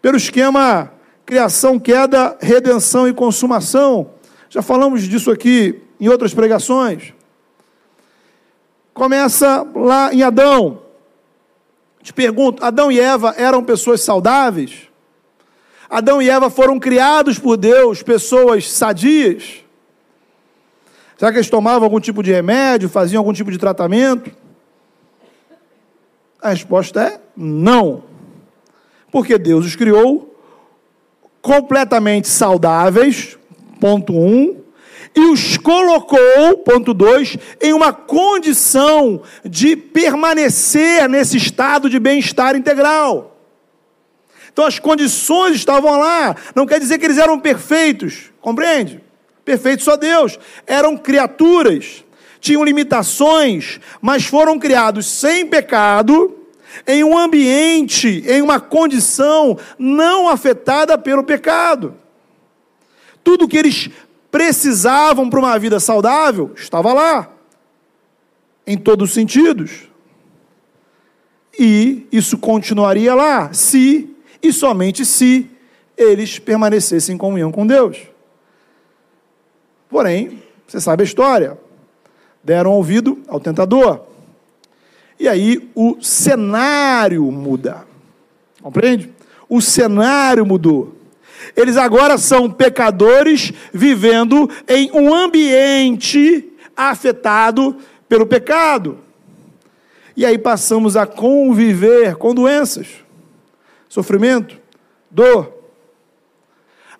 pelo 0.00 0.16
esquema 0.16 0.92
criação, 1.26 1.78
queda, 1.78 2.36
redenção 2.40 3.08
e 3.08 3.12
consumação. 3.12 4.10
Já 4.48 4.62
falamos 4.62 5.02
disso 5.02 5.30
aqui 5.30 5.82
em 6.00 6.08
outras 6.08 6.34
pregações. 6.34 7.12
Começa 8.92 9.66
lá 9.74 10.12
em 10.12 10.22
Adão. 10.22 10.82
Te 12.02 12.12
pergunto: 12.12 12.64
Adão 12.64 12.90
e 12.90 12.98
Eva 12.98 13.34
eram 13.36 13.62
pessoas 13.62 14.00
saudáveis? 14.00 14.88
Adão 15.88 16.22
e 16.22 16.30
Eva 16.30 16.50
foram 16.50 16.78
criados 16.78 17.38
por 17.38 17.56
Deus, 17.56 18.02
pessoas 18.02 18.70
sadias? 18.70 19.64
Será 21.16 21.30
que 21.30 21.38
eles 21.38 21.50
tomavam 21.50 21.84
algum 21.84 22.00
tipo 22.00 22.22
de 22.22 22.32
remédio, 22.32 22.88
faziam 22.88 23.20
algum 23.20 23.32
tipo 23.32 23.50
de 23.50 23.58
tratamento? 23.58 24.30
A 26.42 26.50
resposta 26.50 27.00
é 27.02 27.20
não. 27.36 28.04
Porque 29.10 29.36
Deus 29.36 29.66
os 29.66 29.76
criou 29.76 30.38
completamente 31.42 32.28
saudáveis, 32.28 33.38
ponto 33.80 34.12
um, 34.12 34.60
e 35.14 35.20
os 35.20 35.56
colocou, 35.56 36.58
ponto 36.64 36.94
dois, 36.94 37.36
em 37.60 37.72
uma 37.72 37.92
condição 37.92 39.22
de 39.44 39.74
permanecer 39.76 41.08
nesse 41.08 41.36
estado 41.36 41.90
de 41.90 41.98
bem-estar 41.98 42.54
integral. 42.54 43.38
Então 44.52 44.64
as 44.64 44.78
condições 44.78 45.56
estavam 45.56 45.98
lá, 45.98 46.36
não 46.54 46.66
quer 46.66 46.78
dizer 46.78 46.98
que 46.98 47.04
eles 47.04 47.18
eram 47.18 47.38
perfeitos, 47.40 48.30
compreende? 48.40 49.00
Perfeito 49.44 49.82
só 49.82 49.96
Deus. 49.96 50.38
Eram 50.66 50.96
criaturas 50.96 52.04
tinham 52.40 52.64
limitações, 52.64 53.78
mas 54.00 54.24
foram 54.24 54.58
criados 54.58 55.06
sem 55.06 55.46
pecado, 55.46 56.36
em 56.86 57.04
um 57.04 57.16
ambiente, 57.16 58.24
em 58.26 58.40
uma 58.40 58.58
condição 58.58 59.58
não 59.78 60.28
afetada 60.28 60.96
pelo 60.96 61.22
pecado. 61.22 61.94
Tudo 63.22 63.46
que 63.46 63.56
eles 63.56 63.90
precisavam 64.30 65.28
para 65.28 65.38
uma 65.38 65.58
vida 65.58 65.78
saudável 65.78 66.52
estava 66.56 66.92
lá, 66.92 67.30
em 68.66 68.78
todos 68.78 69.10
os 69.10 69.14
sentidos. 69.14 69.88
E 71.58 72.06
isso 72.10 72.38
continuaria 72.38 73.14
lá, 73.14 73.52
se 73.52 74.16
e 74.42 74.52
somente 74.52 75.04
se 75.04 75.50
eles 75.96 76.38
permanecessem 76.38 77.14
em 77.14 77.18
comunhão 77.18 77.52
com 77.52 77.66
Deus. 77.66 77.98
Porém, 79.88 80.42
você 80.66 80.80
sabe 80.80 81.02
a 81.02 81.04
história 81.04 81.58
deram 82.42 82.72
ouvido 82.72 83.18
ao 83.28 83.40
tentador. 83.40 84.00
E 85.18 85.28
aí 85.28 85.70
o 85.74 86.00
cenário 86.00 87.30
muda. 87.30 87.86
Compreende? 88.62 89.12
O 89.48 89.60
cenário 89.60 90.46
mudou. 90.46 90.94
Eles 91.56 91.76
agora 91.76 92.16
são 92.16 92.50
pecadores 92.50 93.52
vivendo 93.72 94.48
em 94.68 94.90
um 94.92 95.14
ambiente 95.14 96.50
afetado 96.76 97.76
pelo 98.08 98.26
pecado. 98.26 98.98
E 100.16 100.24
aí 100.24 100.38
passamos 100.38 100.96
a 100.96 101.06
conviver 101.06 102.16
com 102.16 102.34
doenças, 102.34 102.88
sofrimento, 103.88 104.58
dor, 105.10 105.60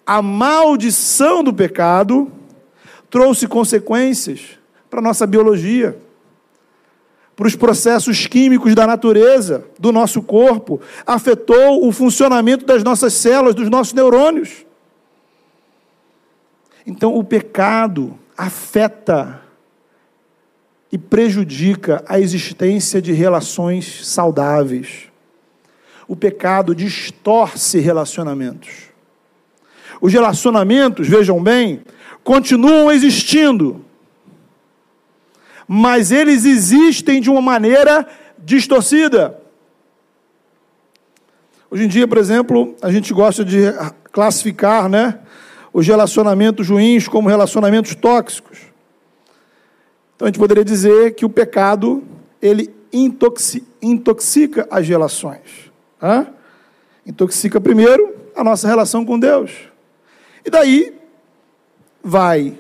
a 0.07 0.21
maldição 0.21 1.45
do 1.45 1.53
pecado 1.53 2.33
trouxe 3.09 3.47
consequências 3.47 4.59
para 4.91 4.99
a 4.99 5.03
nossa 5.03 5.27
biologia, 5.27 5.97
para 7.37 7.47
os 7.47 7.57
processos 7.57 8.27
químicos 8.27 8.75
da 8.75 8.87
natureza, 8.87 9.65
do 9.79 9.93
nosso 9.93 10.21
corpo, 10.21 10.81
afetou 11.07 11.87
o 11.87 11.93
funcionamento 11.93 12.67
das 12.67 12.83
nossas 12.83 13.15
células, 13.15 13.55
dos 13.55 13.71
nossos 13.71 13.95
neurônios. 13.95 14.67
Então, 16.85 17.15
o 17.15 17.25
pecado 17.25 18.19
afeta 18.37 19.41
e 20.93 20.99
prejudica 20.99 22.05
a 22.07 22.19
existência 22.19 23.01
de 23.01 23.13
relações 23.13 24.07
saudáveis. 24.07 25.05
O 26.09 26.17
pecado 26.17 26.75
distorce 26.75 27.79
relacionamentos. 27.79 28.91
Os 30.01 30.13
relacionamentos, 30.13 31.07
vejam 31.07 31.41
bem, 31.41 31.83
continuam 32.25 32.91
existindo, 32.91 33.85
mas 35.73 36.11
eles 36.11 36.45
existem 36.47 37.21
de 37.21 37.31
uma 37.31 37.41
maneira 37.41 38.05
distorcida. 38.37 39.41
Hoje 41.71 41.85
em 41.85 41.87
dia, 41.87 42.09
por 42.09 42.19
exemplo, 42.19 42.75
a 42.83 42.91
gente 42.91 43.15
gosta 43.15 43.45
de 43.45 43.59
classificar 44.11 44.89
né, 44.89 45.21
os 45.73 45.87
relacionamentos 45.87 46.69
ruins 46.69 47.07
como 47.07 47.29
relacionamentos 47.29 47.95
tóxicos. 47.95 48.59
Então 50.17 50.27
a 50.27 50.29
gente 50.29 50.41
poderia 50.41 50.65
dizer 50.65 51.15
que 51.15 51.25
o 51.25 51.31
pecado 51.31 52.03
ele 52.43 52.75
intoxica 53.81 54.67
as 54.73 54.89
relações. 54.89 55.71
Intoxica 57.07 57.61
primeiro 57.61 58.13
a 58.35 58.43
nossa 58.43 58.67
relação 58.67 59.05
com 59.05 59.17
Deus. 59.17 59.53
E 60.45 60.51
daí 60.51 60.99
vai 62.03 62.59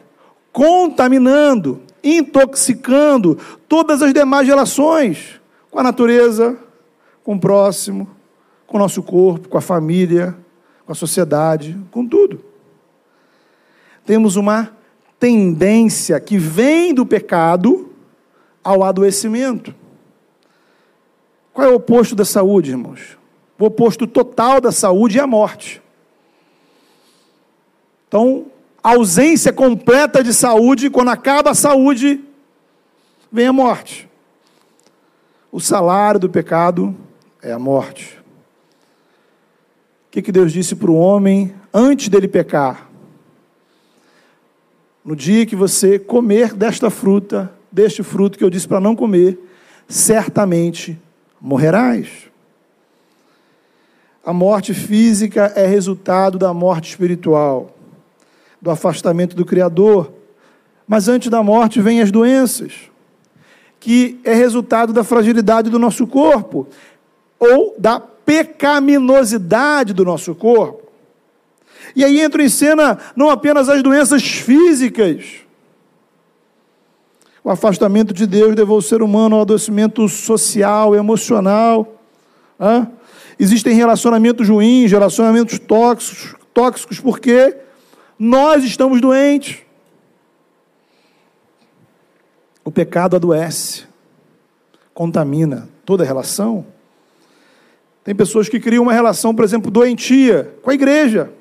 contaminando, 0.52 1.89
intoxicando 2.02 3.38
todas 3.68 4.02
as 4.02 4.12
demais 4.12 4.46
relações 4.46 5.40
com 5.70 5.78
a 5.78 5.82
natureza, 5.82 6.58
com 7.22 7.34
o 7.34 7.40
próximo, 7.40 8.08
com 8.66 8.76
o 8.76 8.80
nosso 8.80 9.02
corpo, 9.02 9.48
com 9.48 9.58
a 9.58 9.60
família, 9.60 10.36
com 10.84 10.92
a 10.92 10.94
sociedade, 10.94 11.78
com 11.90 12.06
tudo. 12.06 12.44
Temos 14.04 14.36
uma 14.36 14.76
tendência 15.18 16.18
que 16.18 16.38
vem 16.38 16.94
do 16.94 17.04
pecado 17.04 17.90
ao 18.64 18.82
adoecimento. 18.82 19.74
Qual 21.52 21.66
é 21.66 21.70
o 21.70 21.76
oposto 21.76 22.14
da 22.14 22.24
saúde, 22.24 22.70
irmãos? 22.70 23.18
O 23.58 23.66
oposto 23.66 24.06
total 24.06 24.60
da 24.60 24.72
saúde 24.72 25.18
é 25.18 25.22
a 25.22 25.26
morte. 25.26 25.82
Então, 28.08 28.46
ausência 28.82 29.52
completa 29.52 30.22
de 30.22 30.32
saúde, 30.32 30.90
quando 30.90 31.10
acaba 31.10 31.50
a 31.50 31.54
saúde, 31.54 32.20
vem 33.30 33.46
a 33.46 33.52
morte. 33.52 34.08
O 35.52 35.60
salário 35.60 36.20
do 36.20 36.28
pecado 36.28 36.96
é 37.42 37.52
a 37.52 37.58
morte. 37.58 38.18
O 40.06 40.10
que, 40.10 40.22
que 40.22 40.32
Deus 40.32 40.52
disse 40.52 40.74
para 40.74 40.90
o 40.90 40.96
homem 40.96 41.54
antes 41.72 42.08
dele 42.08 42.28
pecar? 42.28 42.88
No 45.04 45.14
dia 45.14 45.46
que 45.46 45.56
você 45.56 45.98
comer 45.98 46.54
desta 46.54 46.90
fruta, 46.90 47.52
deste 47.70 48.02
fruto 48.02 48.38
que 48.38 48.44
eu 48.44 48.50
disse 48.50 48.68
para 48.68 48.80
não 48.80 48.96
comer, 48.96 49.38
certamente 49.88 51.00
morrerás. 51.40 52.08
A 54.24 54.32
morte 54.32 54.74
física 54.74 55.52
é 55.56 55.66
resultado 55.66 56.38
da 56.38 56.52
morte 56.52 56.90
espiritual 56.90 57.76
do 58.60 58.70
afastamento 58.70 59.34
do 59.34 59.44
Criador. 59.44 60.12
Mas 60.86 61.08
antes 61.08 61.30
da 61.30 61.42
morte 61.42 61.80
vêm 61.80 62.00
as 62.00 62.10
doenças, 62.10 62.72
que 63.78 64.20
é 64.24 64.34
resultado 64.34 64.92
da 64.92 65.04
fragilidade 65.04 65.70
do 65.70 65.78
nosso 65.78 66.06
corpo, 66.06 66.66
ou 67.38 67.74
da 67.78 67.98
pecaminosidade 68.00 69.92
do 69.92 70.04
nosso 70.04 70.34
corpo. 70.34 70.82
E 71.96 72.04
aí 72.04 72.20
entram 72.20 72.44
em 72.44 72.48
cena 72.48 72.98
não 73.16 73.30
apenas 73.30 73.68
as 73.68 73.82
doenças 73.82 74.22
físicas, 74.22 75.40
o 77.42 77.50
afastamento 77.50 78.12
de 78.12 78.26
Deus 78.26 78.54
levou 78.54 78.78
o 78.78 78.82
ser 78.82 79.02
humano 79.02 79.36
ao 79.36 79.42
adoecimento 79.42 80.06
social, 80.08 80.94
emocional. 80.94 82.00
Hã? 82.60 82.86
Existem 83.38 83.74
relacionamentos 83.74 84.46
ruins, 84.48 84.90
relacionamentos 84.90 85.58
tóxicos, 85.58 86.34
tóxicos 86.52 87.00
porque 87.00 87.56
nós 88.22 88.62
estamos 88.64 89.00
doentes. 89.00 89.62
O 92.62 92.70
pecado 92.70 93.16
adoece, 93.16 93.84
contamina 94.92 95.70
toda 95.86 96.04
a 96.04 96.06
relação. 96.06 96.66
Tem 98.04 98.14
pessoas 98.14 98.46
que 98.46 98.60
criam 98.60 98.82
uma 98.82 98.92
relação, 98.92 99.34
por 99.34 99.42
exemplo, 99.42 99.70
doentia 99.70 100.54
com 100.60 100.68
a 100.68 100.74
igreja, 100.74 101.32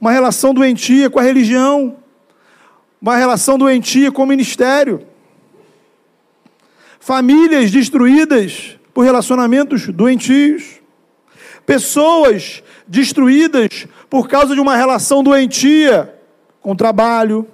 uma 0.00 0.10
relação 0.10 0.54
doentia 0.54 1.10
com 1.10 1.18
a 1.18 1.22
religião, 1.22 1.98
uma 3.00 3.14
relação 3.14 3.58
doentia 3.58 4.10
com 4.10 4.22
o 4.22 4.26
ministério. 4.26 5.06
Famílias 6.98 7.70
destruídas 7.70 8.78
por 8.94 9.04
relacionamentos 9.04 9.88
doentios. 9.88 10.80
Pessoas 11.66 12.62
destruídas 12.88 13.86
por 14.08 14.28
causa 14.28 14.54
de 14.54 14.60
uma 14.60 14.74
relação 14.74 15.22
doentia 15.22 16.14
com 16.60 16.74
trabalho, 16.74 17.46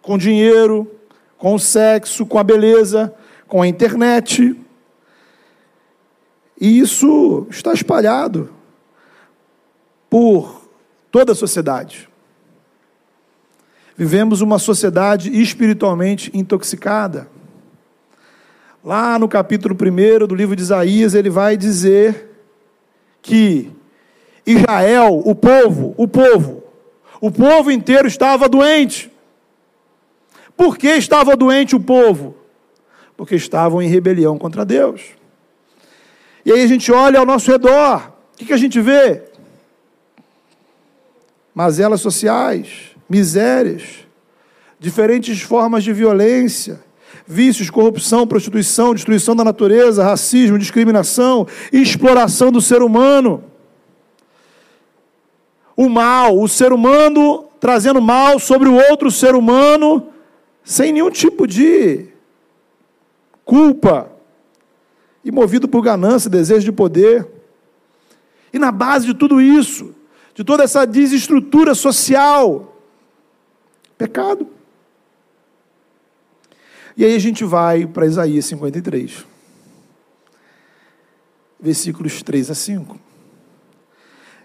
com 0.00 0.16
dinheiro, 0.16 0.90
com 1.36 1.54
o 1.54 1.58
sexo, 1.58 2.24
com 2.24 2.38
a 2.38 2.44
beleza, 2.44 3.12
com 3.48 3.60
a 3.60 3.66
internet. 3.66 4.56
E 6.60 6.78
isso 6.78 7.46
está 7.50 7.72
espalhado 7.72 8.50
por 10.08 10.62
toda 11.10 11.32
a 11.32 11.34
sociedade. 11.34 12.08
Vivemos 13.96 14.40
uma 14.40 14.58
sociedade 14.58 15.30
espiritualmente 15.40 16.30
intoxicada. 16.32 17.28
Lá 18.84 19.18
no 19.18 19.28
capítulo 19.28 19.76
1 19.76 20.26
do 20.26 20.34
livro 20.34 20.56
de 20.56 20.62
Isaías, 20.62 21.14
ele 21.14 21.30
vai 21.30 21.56
dizer 21.56 22.30
que 23.20 23.70
Israel, 24.46 25.22
o 25.24 25.34
povo, 25.34 25.94
o 25.96 26.08
povo, 26.08 26.62
o 27.20 27.30
povo 27.30 27.70
inteiro 27.70 28.08
estava 28.08 28.48
doente. 28.48 29.10
Por 30.56 30.76
que 30.76 30.88
estava 30.88 31.36
doente 31.36 31.74
o 31.76 31.80
povo? 31.80 32.36
Porque 33.16 33.34
estavam 33.34 33.80
em 33.80 33.88
rebelião 33.88 34.38
contra 34.38 34.64
Deus. 34.64 35.02
E 36.44 36.52
aí 36.52 36.62
a 36.62 36.66
gente 36.66 36.90
olha 36.90 37.20
ao 37.20 37.26
nosso 37.26 37.50
redor, 37.50 38.12
o 38.34 38.36
que, 38.36 38.46
que 38.46 38.52
a 38.52 38.56
gente 38.56 38.80
vê? 38.80 39.22
Mazelas 41.54 42.00
sociais, 42.00 42.96
misérias, 43.08 44.06
diferentes 44.78 45.40
formas 45.40 45.84
de 45.84 45.92
violência, 45.92 46.80
vícios, 47.26 47.70
corrupção, 47.70 48.26
prostituição, 48.26 48.94
destruição 48.94 49.36
da 49.36 49.44
natureza, 49.44 50.02
racismo, 50.02 50.58
discriminação, 50.58 51.46
exploração 51.72 52.50
do 52.50 52.60
ser 52.60 52.82
humano. 52.82 53.44
O 55.82 55.88
mal, 55.88 56.38
o 56.38 56.46
ser 56.46 56.72
humano 56.72 57.48
trazendo 57.58 58.00
mal 58.00 58.38
sobre 58.38 58.68
o 58.68 58.74
outro 58.74 59.10
ser 59.10 59.34
humano, 59.34 60.08
sem 60.64 60.92
nenhum 60.92 61.10
tipo 61.10 61.46
de 61.46 62.08
culpa, 63.44 64.10
e 65.24 65.30
movido 65.32 65.66
por 65.68 65.82
ganância, 65.82 66.30
desejo 66.30 66.64
de 66.64 66.72
poder. 66.72 67.26
E 68.52 68.58
na 68.58 68.70
base 68.70 69.06
de 69.06 69.14
tudo 69.14 69.40
isso, 69.40 69.94
de 70.34 70.44
toda 70.44 70.62
essa 70.62 70.84
desestrutura 70.84 71.74
social, 71.74 72.76
pecado. 73.98 74.48
E 76.96 77.04
aí 77.04 77.14
a 77.14 77.18
gente 77.18 77.44
vai 77.44 77.86
para 77.86 78.06
Isaías 78.06 78.44
53, 78.46 79.24
versículos 81.60 82.22
3 82.22 82.50
a 82.50 82.54
5. 82.54 83.11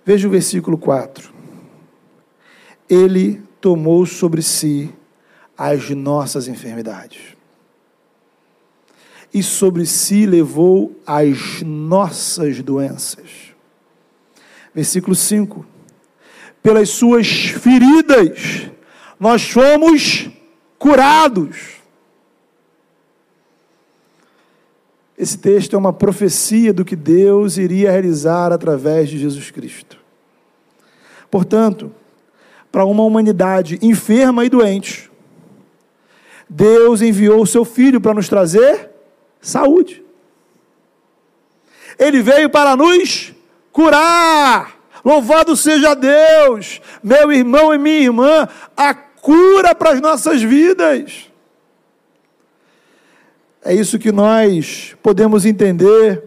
Veja 0.08 0.26
o 0.26 0.32
versículo 0.32 0.78
4. 0.78 1.34
Ele 2.90 3.44
tomou 3.60 4.06
sobre 4.06 4.42
si 4.42 4.90
as 5.58 5.90
nossas 5.90 6.48
enfermidades. 6.48 7.36
E 9.34 9.44
sobre 9.44 9.86
si 9.86 10.26
levou 10.26 10.98
as 11.06 11.62
nossas 11.62 12.64
doenças. 12.64 13.54
Versículo 14.74 15.14
5. 15.14 15.66
Pelas 16.64 16.88
suas 16.88 17.28
feridas 17.28 18.72
nós 19.20 19.50
fomos 19.50 20.30
curados. 20.80 21.82
Esse 25.18 25.38
texto 25.38 25.76
é 25.76 25.78
uma 25.78 25.92
profecia 25.92 26.72
do 26.72 26.86
que 26.86 26.96
Deus 26.96 27.58
iria 27.58 27.92
realizar 27.92 28.54
através 28.54 29.10
de 29.10 29.18
Jesus 29.18 29.52
Cristo. 29.52 29.97
Portanto, 31.30 31.92
para 32.72 32.86
uma 32.86 33.04
humanidade 33.04 33.80
enferma 33.82 34.46
e 34.46 34.50
doente, 34.50 35.12
Deus 36.50 37.02
enviou 37.02 37.42
o 37.42 37.48
seu 37.48 37.66
filho 37.66 38.00
para 38.00 38.14
nos 38.14 38.30
trazer 38.30 38.90
saúde. 39.42 40.04
Ele 42.00 42.22
veio 42.22 42.50
para 42.50 42.76
nos 42.76 43.34
curar. 43.72 44.78
Louvado 45.04 45.56
seja 45.56 45.94
Deus, 45.94 46.82
meu 47.02 47.32
irmão 47.32 47.74
e 47.74 47.78
minha 47.78 48.00
irmã, 48.00 48.48
a 48.76 48.94
cura 48.94 49.74
para 49.74 49.92
as 49.92 50.02
nossas 50.02 50.42
vidas. 50.42 51.32
É 53.64 53.74
isso 53.74 54.00
que 54.00 54.12
nós 54.12 54.96
podemos 55.02 55.46
entender 55.46 56.24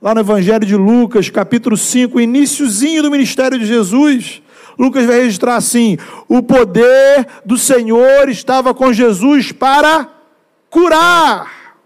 lá 0.00 0.14
no 0.14 0.20
Evangelho 0.20 0.66
de 0.66 0.76
Lucas, 0.76 1.30
capítulo 1.30 1.76
5, 1.76 2.20
iníciozinho 2.20 3.02
do 3.02 3.10
ministério 3.10 3.58
de 3.58 3.66
Jesus. 3.66 4.42
Lucas 4.78 5.04
vai 5.06 5.20
registrar 5.20 5.56
assim: 5.56 5.96
o 6.28 6.42
poder 6.42 7.26
do 7.44 7.56
Senhor 7.56 8.28
estava 8.28 8.74
com 8.74 8.92
Jesus 8.92 9.52
para 9.52 10.08
curar. 10.68 11.76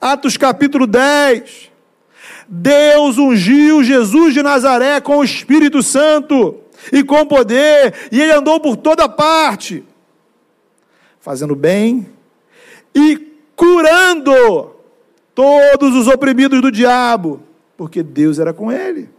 Atos 0.00 0.36
capítulo 0.36 0.86
10. 0.86 1.72
Deus 2.48 3.18
ungiu 3.18 3.82
Jesus 3.82 4.32
de 4.32 4.42
Nazaré 4.42 5.00
com 5.00 5.18
o 5.18 5.24
Espírito 5.24 5.82
Santo 5.82 6.60
e 6.92 7.02
com 7.02 7.26
poder, 7.26 7.92
e 8.12 8.20
ele 8.20 8.32
andou 8.32 8.60
por 8.60 8.76
toda 8.76 9.08
parte, 9.08 9.82
fazendo 11.18 11.56
bem 11.56 12.06
e 12.94 13.16
curando 13.56 14.75
todos 15.36 15.94
os 15.94 16.08
oprimidos 16.08 16.62
do 16.62 16.72
diabo, 16.72 17.42
porque 17.76 18.02
Deus 18.02 18.38
era 18.38 18.54
com 18.54 18.72
ele. 18.72 19.10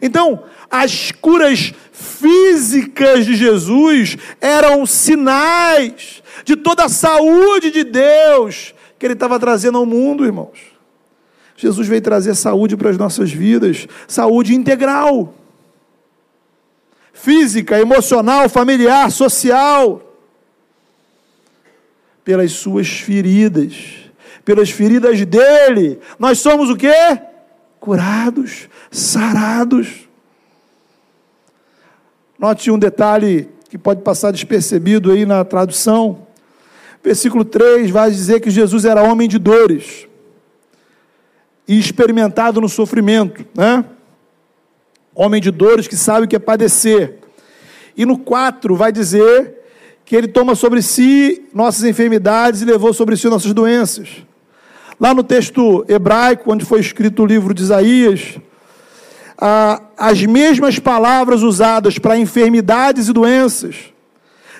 Então, 0.00 0.44
as 0.70 1.10
curas 1.10 1.74
físicas 1.90 3.26
de 3.26 3.34
Jesus 3.34 4.16
eram 4.40 4.86
sinais 4.86 6.22
de 6.44 6.54
toda 6.54 6.84
a 6.84 6.88
saúde 6.88 7.72
de 7.72 7.82
Deus 7.82 8.72
que 8.98 9.04
ele 9.04 9.14
estava 9.14 9.38
trazendo 9.40 9.78
ao 9.78 9.84
mundo, 9.84 10.24
irmãos. 10.24 10.58
Jesus 11.56 11.88
veio 11.88 12.02
trazer 12.02 12.34
saúde 12.36 12.76
para 12.76 12.90
as 12.90 12.98
nossas 12.98 13.32
vidas, 13.32 13.88
saúde 14.06 14.54
integral. 14.54 15.34
Física, 17.12 17.80
emocional, 17.80 18.48
familiar, 18.48 19.10
social 19.10 20.02
pelas 22.22 22.52
suas 22.52 22.88
feridas, 22.88 24.05
pelas 24.46 24.70
feridas 24.70 25.26
dele, 25.26 25.98
nós 26.20 26.38
somos 26.38 26.70
o 26.70 26.76
quê? 26.76 27.20
Curados, 27.80 28.68
sarados. 28.92 30.08
Note 32.38 32.70
um 32.70 32.78
detalhe 32.78 33.48
que 33.68 33.76
pode 33.76 34.02
passar 34.02 34.30
despercebido 34.30 35.10
aí 35.10 35.26
na 35.26 35.44
tradução. 35.44 36.28
Versículo 37.02 37.44
3 37.44 37.90
vai 37.90 38.08
dizer 38.08 38.38
que 38.38 38.48
Jesus 38.48 38.84
era 38.84 39.02
homem 39.02 39.28
de 39.28 39.36
dores 39.36 40.06
e 41.66 41.76
experimentado 41.76 42.60
no 42.60 42.68
sofrimento, 42.68 43.44
né? 43.52 43.84
Homem 45.12 45.42
de 45.42 45.50
dores 45.50 45.88
que 45.88 45.96
sabe 45.96 46.26
o 46.26 46.28
que 46.28 46.36
é 46.36 46.38
padecer. 46.38 47.18
E 47.96 48.06
no 48.06 48.16
4 48.16 48.76
vai 48.76 48.92
dizer 48.92 49.56
que 50.04 50.14
ele 50.14 50.28
toma 50.28 50.54
sobre 50.54 50.82
si 50.82 51.48
nossas 51.52 51.82
enfermidades 51.82 52.62
e 52.62 52.64
levou 52.64 52.94
sobre 52.94 53.16
si 53.16 53.28
nossas 53.28 53.52
doenças. 53.52 54.25
Lá 54.98 55.12
no 55.12 55.22
texto 55.22 55.84
hebraico, 55.88 56.50
onde 56.50 56.64
foi 56.64 56.80
escrito 56.80 57.22
o 57.22 57.26
livro 57.26 57.52
de 57.52 57.62
Isaías, 57.62 58.38
as 59.96 60.24
mesmas 60.24 60.78
palavras 60.78 61.42
usadas 61.42 61.98
para 61.98 62.16
enfermidades 62.16 63.08
e 63.08 63.12
doenças 63.12 63.92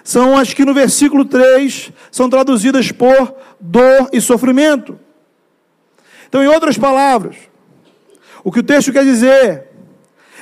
são 0.04 0.36
as 0.38 0.54
que 0.54 0.64
no 0.64 0.72
versículo 0.72 1.24
3 1.24 1.90
são 2.12 2.30
traduzidas 2.30 2.92
por 2.92 3.34
dor 3.58 4.08
e 4.12 4.20
sofrimento. 4.20 4.98
Então, 6.28 6.44
em 6.44 6.46
outras 6.46 6.78
palavras, 6.78 7.36
o 8.44 8.52
que 8.52 8.60
o 8.60 8.62
texto 8.62 8.92
quer 8.92 9.04
dizer 9.04 9.66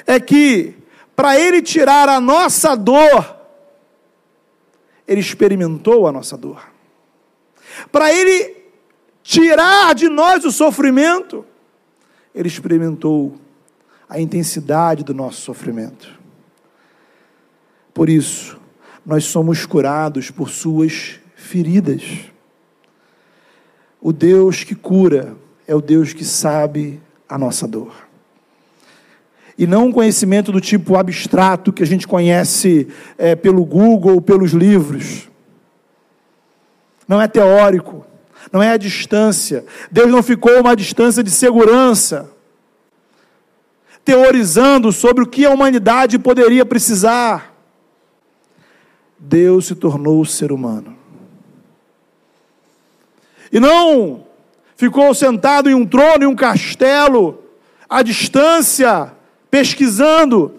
é 0.07 0.21
que 0.21 0.75
para 1.17 1.39
ele 1.39 1.63
tirar 1.63 2.09
a 2.09 2.21
nossa 2.21 2.75
dor, 2.75 3.37
ele 5.07 5.21
experimentou 5.21 6.07
a 6.07 6.13
nossa 6.13 6.37
dor. 6.37 6.63
Para 7.91 8.13
ele 8.13 8.64
tirar 9.25 9.95
de 9.95 10.09
nós 10.09 10.45
o 10.45 10.53
sofrimento, 10.53 11.45
ele 12.33 12.47
experimentou 12.47 13.35
a 14.09 14.21
intensidade 14.21 15.03
do 15.03 15.13
nosso 15.13 15.41
sofrimento. 15.41 16.09
Por 17.93 18.09
isso, 18.09 18.61
nós 19.05 19.25
somos 19.25 19.67
curados 19.67 20.31
por 20.31 20.49
suas 20.51 21.19
feridas. 21.35 22.03
O 24.01 24.13
Deus 24.13 24.63
que 24.63 24.77
cura 24.77 25.37
é 25.67 25.75
o 25.75 25.81
Deus 25.81 26.13
que 26.13 26.25
sabe 26.25 27.01
a 27.29 27.37
nossa 27.37 27.67
dor 27.67 28.05
e 29.57 29.67
não 29.67 29.87
um 29.87 29.93
conhecimento 29.93 30.51
do 30.51 30.61
tipo 30.61 30.97
abstrato 30.97 31.73
que 31.73 31.83
a 31.83 31.87
gente 31.87 32.07
conhece 32.09 32.89
é, 33.17 33.37
pelo 33.37 33.65
Google 33.65 34.15
ou 34.15 34.21
pelos 34.21 34.51
livros. 34.51 35.29
Não 37.07 37.21
é 37.21 37.29
teórico, 37.29 38.05
não 38.53 38.63
é 38.63 38.71
a 38.71 38.77
distância. 38.77 39.65
Deus 39.91 40.11
não 40.11 40.23
ficou 40.23 40.61
uma 40.61 40.77
distância 40.77 41.23
de 41.23 41.31
segurança, 41.31 42.31
teorizando 44.05 44.93
sobre 44.93 45.25
o 45.25 45.27
que 45.27 45.45
a 45.45 45.51
humanidade 45.51 46.19
poderia 46.19 46.65
precisar. 46.65 47.55
Deus 49.19 49.67
se 49.67 49.75
tornou 49.75 50.25
ser 50.25 50.53
humano. 50.53 50.97
E 53.51 53.59
não 53.59 54.27
ficou 54.77 55.15
sentado 55.15 55.71
em 55.71 55.75
um 55.75 55.87
trono, 55.87 56.25
em 56.25 56.27
um 56.27 56.35
castelo, 56.37 57.43
à 57.89 58.03
distância, 58.03 59.13
pesquisando. 59.51 60.53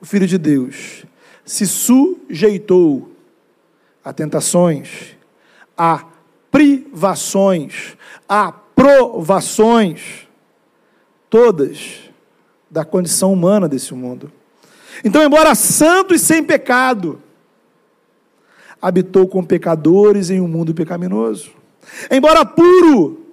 O 0.00 0.06
Filho 0.06 0.26
de 0.26 0.38
Deus 0.38 1.04
se 1.44 1.66
sujeitou 1.66 3.12
a 4.04 4.12
tentações, 4.12 5.16
a 5.78 6.04
privações, 6.50 7.96
a 8.28 8.50
provações, 8.50 10.26
todas 11.30 12.00
da 12.68 12.84
condição 12.84 13.32
humana 13.32 13.68
desse 13.68 13.94
mundo. 13.94 14.32
Então, 15.04 15.22
embora 15.22 15.54
santo 15.54 16.12
e 16.12 16.18
sem 16.18 16.42
pecado, 16.42 17.22
habitou 18.82 19.28
com 19.28 19.44
pecadores 19.44 20.30
em 20.30 20.40
um 20.40 20.48
mundo 20.48 20.74
pecaminoso. 20.74 21.52
Embora 22.10 22.44
puro, 22.44 23.26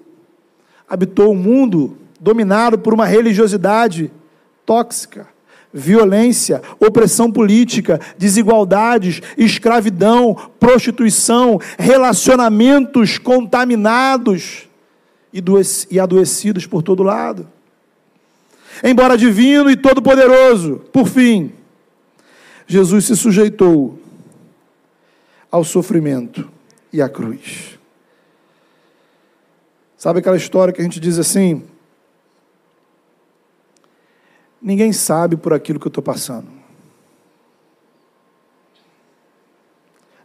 habitou 0.88 1.32
um 1.32 1.36
mundo 1.36 1.98
dominado 2.20 2.78
por 2.78 2.94
uma 2.94 3.06
religiosidade 3.06 4.12
tóxica, 4.66 5.28
violência, 5.78 6.62
opressão 6.80 7.30
política, 7.30 8.00
desigualdades, 8.18 9.22
escravidão, 9.38 10.34
prostituição, 10.58 11.60
relacionamentos 11.78 13.18
contaminados 13.18 14.70
e 15.92 16.00
adoecidos 16.00 16.66
por 16.66 16.82
todo 16.82 17.04
lado. 17.04 17.46
Embora 18.82 19.18
divino 19.18 19.70
e 19.70 19.76
todo-poderoso, 19.76 20.82
por 20.94 21.08
fim, 21.08 21.52
Jesus 22.66 23.06
se 23.06 23.16
sujeitou 23.18 24.00
ao 25.52 25.66
sofrimento 25.66 26.50
e 26.92 27.02
à 27.02 27.10
cruz. 27.10 27.78
Sabe 29.98 30.20
aquela 30.20 30.38
história 30.38 30.74
que 30.74 30.80
a 30.80 30.84
gente 30.84 31.00
diz 31.00 31.20
assim: 31.20 31.64
Ninguém 34.66 34.92
sabe 34.92 35.38
por 35.38 35.54
aquilo 35.54 35.80
que 35.80 35.86
eu 35.86 35.90
estou 35.90 36.04
passando. 36.04 36.48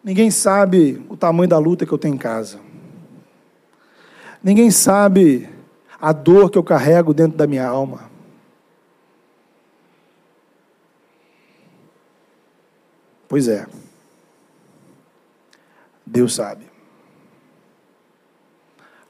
Ninguém 0.03 0.31
sabe 0.31 1.05
o 1.11 1.17
tamanho 1.17 1.47
da 1.47 1.59
luta 1.59 1.85
que 1.85 1.93
eu 1.93 1.99
tenho 1.99 2.15
em 2.15 2.19
casa. 2.19 2.59
Ninguém 4.43 4.71
sabe 4.71 5.47
a 6.01 6.11
dor 6.11 6.51
que 6.51 6.57
eu 6.57 6.65
carrego 6.65 7.13
dentro 7.13 7.37
da 7.37 7.47
minha 7.47 7.69
alma. 7.69 8.11
Pois 13.29 13.47
é. 13.47 13.67
Deus 16.07 16.35
sabe. 16.35 16.65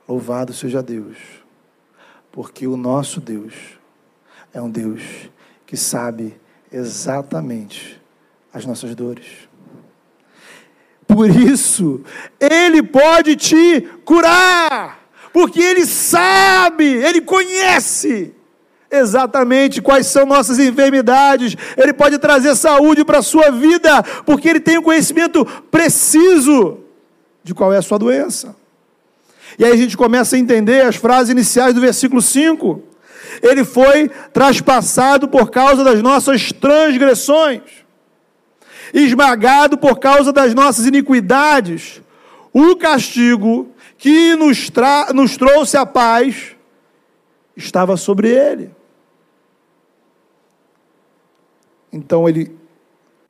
Louvado 0.08 0.52
seja 0.52 0.82
Deus, 0.82 1.16
porque 2.32 2.66
o 2.66 2.76
nosso 2.76 3.20
Deus 3.20 3.79
é 4.52 4.60
um 4.60 4.70
Deus 4.70 5.02
que 5.66 5.76
sabe 5.76 6.36
exatamente 6.72 8.00
as 8.52 8.66
nossas 8.66 8.94
dores. 8.94 9.48
Por 11.06 11.28
isso, 11.28 12.02
Ele 12.38 12.82
pode 12.82 13.36
te 13.36 13.80
curar, 14.04 15.00
porque 15.32 15.60
Ele 15.60 15.84
sabe, 15.84 16.84
Ele 16.84 17.20
conhece 17.20 18.32
exatamente 18.90 19.80
quais 19.80 20.06
são 20.06 20.26
nossas 20.26 20.58
enfermidades, 20.58 21.56
Ele 21.76 21.92
pode 21.92 22.18
trazer 22.18 22.54
saúde 22.56 23.04
para 23.04 23.18
a 23.18 23.22
sua 23.22 23.50
vida, 23.50 24.02
porque 24.24 24.48
Ele 24.48 24.60
tem 24.60 24.76
o 24.76 24.80
um 24.80 24.84
conhecimento 24.84 25.44
preciso 25.70 26.78
de 27.42 27.54
qual 27.54 27.72
é 27.72 27.78
a 27.78 27.82
sua 27.82 27.98
doença. 27.98 28.56
E 29.58 29.64
aí 29.64 29.72
a 29.72 29.76
gente 29.76 29.96
começa 29.96 30.36
a 30.36 30.38
entender 30.38 30.82
as 30.82 30.96
frases 30.96 31.30
iniciais 31.30 31.74
do 31.74 31.80
versículo 31.80 32.22
5. 32.22 32.89
Ele 33.42 33.64
foi 33.64 34.08
traspassado 34.32 35.28
por 35.28 35.50
causa 35.50 35.84
das 35.84 36.02
nossas 36.02 36.52
transgressões, 36.52 37.62
esmagado 38.92 39.78
por 39.78 39.98
causa 39.98 40.32
das 40.32 40.54
nossas 40.54 40.86
iniquidades. 40.86 42.02
O 42.52 42.76
castigo 42.76 43.68
que 43.96 44.34
nos, 44.34 44.70
nos 45.14 45.36
trouxe 45.36 45.76
a 45.76 45.86
paz 45.86 46.56
estava 47.56 47.96
sobre 47.96 48.28
ele. 48.28 48.70
Então 51.92 52.28
ele, 52.28 52.56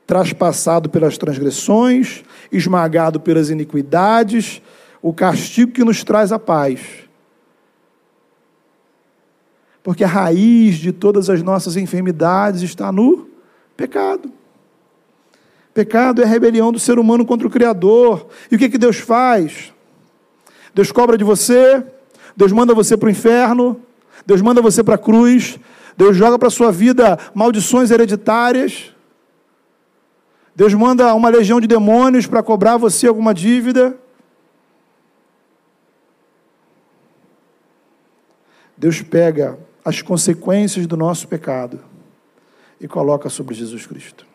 traspassado 0.07 0.89
pelas 0.89 1.17
transgressões, 1.17 2.23
esmagado 2.53 3.21
pelas 3.21 3.51
iniquidades, 3.51 4.61
o 5.03 5.13
castigo 5.13 5.73
que 5.73 5.85
nos 5.85 6.05
traz 6.05 6.31
a 6.31 6.39
paz. 6.39 6.81
Porque 9.83 10.05
a 10.05 10.09
raiz 10.09 10.77
de 10.77 10.93
todas 10.93 11.31
as 11.31 11.43
nossas 11.43 11.77
enfermidades 11.77 12.63
está 12.63 12.93
no 12.93 13.29
pecado. 13.77 14.31
Pecado 15.73 16.21
é 16.21 16.25
a 16.25 16.29
rebelião 16.29 16.73
do 16.73 16.79
ser 16.79 16.99
humano 16.99 17.25
contra 17.25 17.47
o 17.47 17.51
Criador. 17.51 18.27
E 18.51 18.57
o 18.57 18.59
que, 18.59 18.69
que 18.69 18.79
Deus 18.79 18.99
faz? 18.99 19.73
Deus 20.75 20.93
cobra 20.93 21.17
de 21.17 21.25
você, 21.25 21.83
Deus 22.37 22.53
manda 22.53 22.75
você 22.75 22.97
para 22.97 23.07
o 23.07 23.11
inferno, 23.11 23.81
Deus 24.25 24.41
manda 24.41 24.61
você 24.61 24.85
para 24.85 24.95
a 24.95 24.99
cruz, 24.99 25.59
Deus 25.97 26.17
joga 26.17 26.39
para 26.39 26.49
a 26.49 26.51
sua 26.51 26.71
vida 26.71 27.19
maldições 27.35 27.91
hereditárias, 27.91 28.95
Deus 30.55 30.75
manda 30.75 31.15
uma 31.15 31.29
legião 31.29 31.61
de 31.61 31.67
demônios 31.67 32.27
para 32.27 32.43
cobrar 32.43 32.77
você 32.77 33.07
alguma 33.07 33.33
dívida. 33.33 33.97
Deus 38.77 39.01
pega 39.01 39.59
as 39.85 40.03
consequências 40.03 40.87
do 40.87 40.97
nosso 40.97 41.29
pecado 41.29 41.81
e 42.81 42.89
coloca 42.89 43.29
sobre 43.29 43.55
Jesus 43.55 43.87
Cristo. 43.87 44.27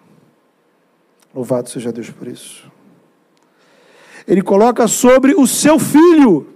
Louvado 1.34 1.70
seja 1.70 1.92
Deus 1.92 2.10
por 2.10 2.28
isso. 2.28 2.72
Ele 4.28 4.42
coloca 4.42 4.88
sobre 4.88 5.34
o 5.36 5.46
seu 5.46 5.78
filho 5.78 6.48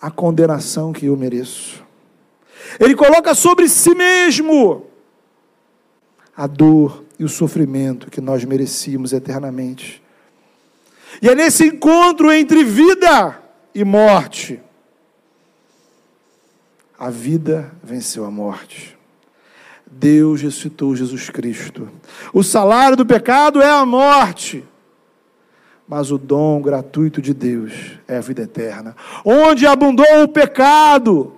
a 0.00 0.10
condenação 0.10 0.92
que 0.92 1.06
eu 1.06 1.16
mereço. 1.16 1.82
Ele 2.78 2.94
coloca 2.94 3.34
sobre 3.34 3.68
si 3.68 3.94
mesmo 3.94 4.86
a 6.36 6.46
dor 6.46 7.04
e 7.18 7.24
o 7.24 7.28
sofrimento 7.28 8.10
que 8.10 8.20
nós 8.20 8.44
merecíamos 8.44 9.12
eternamente. 9.12 10.02
E 11.22 11.28
é 11.28 11.34
nesse 11.34 11.64
encontro 11.64 12.32
entre 12.32 12.64
vida 12.64 13.40
e 13.74 13.84
morte. 13.84 14.60
A 17.04 17.10
vida 17.10 17.70
venceu 17.82 18.24
a 18.24 18.30
morte. 18.30 18.96
Deus 19.86 20.40
ressuscitou 20.40 20.96
Jesus 20.96 21.28
Cristo. 21.28 21.90
O 22.32 22.42
salário 22.42 22.96
do 22.96 23.04
pecado 23.04 23.60
é 23.60 23.70
a 23.70 23.84
morte 23.84 24.64
mas 25.86 26.10
o 26.10 26.16
dom 26.16 26.62
gratuito 26.62 27.20
de 27.20 27.34
Deus 27.34 27.98
é 28.08 28.16
a 28.16 28.20
vida 28.20 28.42
eterna. 28.42 28.96
Onde 29.22 29.66
abundou 29.66 30.22
o 30.22 30.28
pecado, 30.28 31.34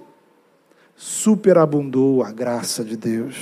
superabundou 0.95 2.23
a 2.23 2.31
graça 2.31 2.85
de 2.85 2.97
Deus. 2.97 3.37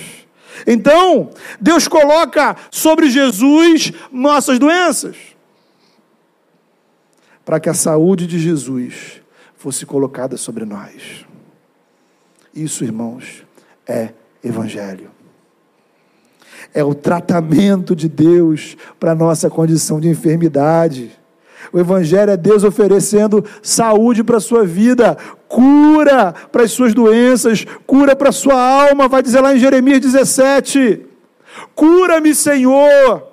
Então, 0.66 1.30
Deus 1.60 1.86
coloca 1.86 2.56
sobre 2.70 3.10
Jesus 3.10 3.92
nossas 4.10 4.58
doenças, 4.58 5.16
para 7.44 7.60
que 7.60 7.68
a 7.68 7.74
saúde 7.74 8.26
de 8.26 8.38
Jesus 8.38 9.20
fosse 9.56 9.84
colocada 9.84 10.36
sobre 10.36 10.64
nós. 10.64 11.26
Isso, 12.54 12.84
irmãos, 12.84 13.44
é 13.86 14.10
Evangelho. 14.42 15.10
É 16.72 16.84
o 16.84 16.94
tratamento 16.94 17.96
de 17.96 18.08
Deus 18.08 18.76
para 19.00 19.12
a 19.12 19.14
nossa 19.14 19.50
condição 19.50 19.98
de 19.98 20.08
enfermidade. 20.08 21.10
O 21.72 21.78
Evangelho 21.80 22.30
é 22.30 22.36
Deus 22.36 22.62
oferecendo 22.62 23.44
saúde 23.62 24.22
para 24.22 24.36
a 24.36 24.40
sua 24.40 24.64
vida, 24.64 25.16
cura 25.48 26.32
para 26.52 26.62
as 26.62 26.70
suas 26.70 26.94
doenças, 26.94 27.64
cura 27.86 28.14
para 28.14 28.28
a 28.28 28.32
sua 28.32 28.54
alma, 28.54 29.08
vai 29.08 29.22
dizer 29.22 29.40
lá 29.40 29.54
em 29.54 29.58
Jeremias 29.58 30.00
17: 30.00 31.06
Cura-me, 31.74 32.34
Senhor, 32.34 33.26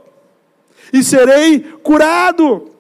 e 0.91 1.03
serei 1.03 1.60
curado, 1.84 2.71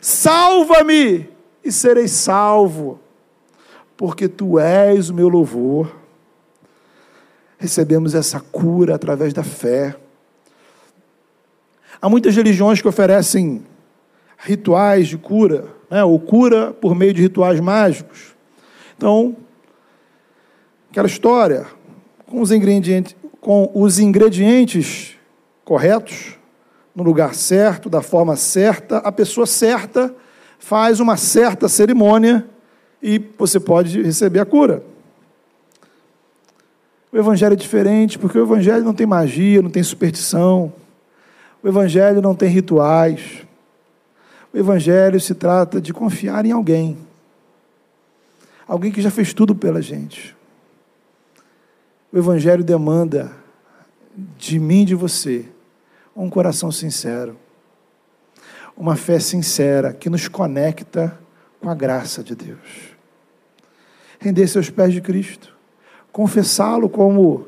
salva-me 0.00 1.28
e 1.64 1.72
serei 1.72 2.06
salvo, 2.06 3.00
porque 4.00 4.28
tu 4.28 4.58
és 4.58 5.10
o 5.10 5.14
meu 5.14 5.28
louvor 5.28 5.94
recebemos 7.58 8.14
essa 8.14 8.40
cura 8.40 8.94
através 8.94 9.34
da 9.34 9.42
fé. 9.42 9.94
Há 12.00 12.08
muitas 12.08 12.34
religiões 12.34 12.80
que 12.80 12.88
oferecem 12.88 13.62
rituais 14.38 15.06
de 15.06 15.18
cura, 15.18 15.68
né, 15.90 16.02
ou 16.02 16.18
cura 16.18 16.72
por 16.72 16.94
meio 16.94 17.12
de 17.12 17.20
rituais 17.20 17.60
mágicos. 17.60 18.34
Então, 18.96 19.36
aquela 20.90 21.06
história, 21.06 21.66
com 22.24 22.40
os 22.40 22.50
ingredientes, 22.50 23.14
com 23.38 23.70
os 23.74 23.98
ingredientes 23.98 25.18
corretos, 25.62 26.38
no 26.94 27.02
lugar 27.02 27.34
certo, 27.34 27.90
da 27.90 28.00
forma 28.00 28.34
certa, 28.34 28.96
a 28.96 29.12
pessoa 29.12 29.46
certa 29.46 30.14
faz 30.58 31.00
uma 31.00 31.18
certa 31.18 31.68
cerimônia 31.68 32.48
e 33.02 33.18
você 33.38 33.58
pode 33.58 34.02
receber 34.02 34.40
a 34.40 34.44
cura. 34.44 34.82
O 37.12 37.18
Evangelho 37.18 37.54
é 37.54 37.56
diferente, 37.56 38.18
porque 38.18 38.38
o 38.38 38.42
Evangelho 38.42 38.84
não 38.84 38.94
tem 38.94 39.06
magia, 39.06 39.60
não 39.62 39.70
tem 39.70 39.82
superstição. 39.82 40.72
O 41.62 41.68
Evangelho 41.68 42.22
não 42.22 42.34
tem 42.34 42.48
rituais. 42.48 43.44
O 44.52 44.58
Evangelho 44.58 45.20
se 45.20 45.34
trata 45.34 45.80
de 45.80 45.92
confiar 45.92 46.46
em 46.46 46.52
alguém. 46.52 46.96
Alguém 48.66 48.92
que 48.92 49.02
já 49.02 49.10
fez 49.10 49.34
tudo 49.34 49.54
pela 49.54 49.82
gente. 49.82 50.36
O 52.12 52.18
Evangelho 52.18 52.62
demanda 52.62 53.32
de 54.36 54.58
mim 54.58 54.82
e 54.82 54.86
de 54.86 54.94
você 54.94 55.46
um 56.14 56.28
coração 56.28 56.70
sincero, 56.70 57.36
uma 58.76 58.96
fé 58.96 59.18
sincera 59.18 59.92
que 59.92 60.10
nos 60.10 60.28
conecta 60.28 61.18
com 61.60 61.70
a 61.70 61.74
graça 61.74 62.22
de 62.22 62.34
Deus. 62.34 62.89
Render 64.20 64.46
seus 64.46 64.70
pés 64.70 64.92
de 64.92 65.00
Cristo 65.00 65.58
confessá-lo 66.12 66.88
como 66.88 67.46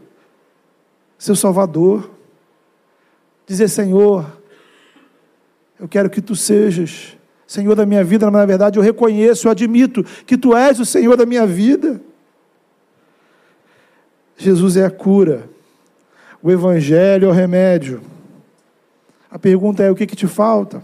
seu 1.19 1.37
Salvador, 1.37 2.11
dizer: 3.47 3.69
Senhor, 3.69 4.27
eu 5.79 5.89
quero 5.89 6.11
que 6.11 6.21
tu 6.21 6.35
sejas 6.35 7.17
Senhor 7.47 7.75
da 7.75 7.85
minha 7.85 8.03
vida, 8.03 8.31
na 8.31 8.47
verdade 8.47 8.79
eu 8.79 8.83
reconheço, 8.83 9.47
eu 9.47 9.51
admito 9.51 10.03
que 10.27 10.39
tu 10.39 10.57
és 10.57 10.81
o 10.81 10.87
Senhor 10.87 11.17
da 11.17 11.27
minha 11.27 11.47
vida. 11.47 12.01
Jesus 14.39 14.77
é 14.77 14.87
a 14.87 14.91
cura, 14.91 15.49
o 16.43 16.51
Evangelho 16.51 17.27
é 17.27 17.29
o 17.29 17.33
remédio. 17.33 18.01
A 19.31 19.39
pergunta 19.39 19.83
é: 19.83 19.91
o 19.91 19.95
que, 19.95 20.07
que 20.07 20.17
te 20.17 20.27
falta? 20.27 20.83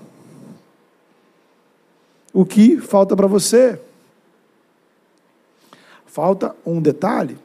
O 2.32 2.44
que 2.44 2.76
falta 2.76 3.16
para 3.16 3.26
você? 3.26 3.80
Falta 6.08 6.56
um 6.66 6.80
detalhe 6.80 7.38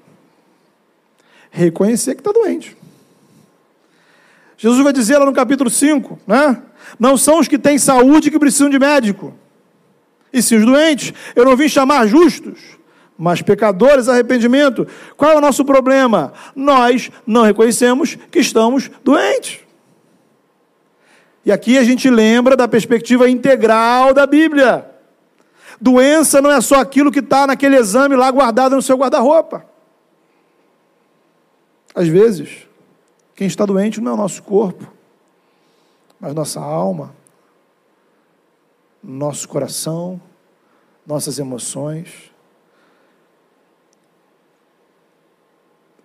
reconhecer 1.51 2.15
que 2.15 2.21
está 2.21 2.31
doente. 2.31 2.75
Jesus 4.57 4.81
vai 4.81 4.91
dizer 4.91 5.17
lá 5.17 5.25
no 5.25 5.33
capítulo 5.33 5.69
5, 5.69 6.19
né? 6.25 6.61
Não 6.97 7.15
são 7.15 7.39
os 7.39 7.47
que 7.47 7.59
têm 7.59 7.77
saúde 7.77 8.31
que 8.31 8.39
precisam 8.39 8.69
de 8.69 8.79
médico, 8.79 9.33
e 10.31 10.41
sim 10.41 10.55
os 10.55 10.65
doentes. 10.65 11.13
Eu 11.35 11.45
não 11.45 11.55
vim 11.55 11.67
chamar 11.67 12.07
justos, 12.07 12.59
mas 13.17 13.41
pecadores, 13.41 14.07
arrependimento. 14.07 14.87
Qual 15.15 15.33
é 15.33 15.35
o 15.35 15.41
nosso 15.41 15.63
problema? 15.63 16.33
Nós 16.55 17.11
não 17.27 17.43
reconhecemos 17.43 18.17
que 18.31 18.39
estamos 18.39 18.89
doentes. 19.03 19.59
E 21.45 21.51
aqui 21.51 21.77
a 21.77 21.83
gente 21.83 22.09
lembra 22.09 22.55
da 22.55 22.67
perspectiva 22.67 23.29
integral 23.29 24.13
da 24.13 24.25
Bíblia. 24.25 24.92
Doença 25.83 26.41
não 26.41 26.49
é 26.49 26.61
só 26.61 26.75
aquilo 26.79 27.11
que 27.11 27.19
está 27.19 27.45
naquele 27.45 27.75
exame 27.75 28.15
lá 28.15 28.31
guardado 28.31 28.73
no 28.73 28.81
seu 28.81 28.95
guarda-roupa. 28.95 29.65
Às 31.93 32.07
vezes, 32.07 32.65
quem 33.35 33.47
está 33.47 33.65
doente 33.65 33.99
não 33.99 34.13
é 34.13 34.13
o 34.13 34.17
nosso 34.17 34.41
corpo, 34.43 34.89
mas 36.17 36.33
nossa 36.33 36.61
alma, 36.61 37.13
nosso 39.03 39.45
coração, 39.49 40.21
nossas 41.05 41.37
emoções. 41.37 42.31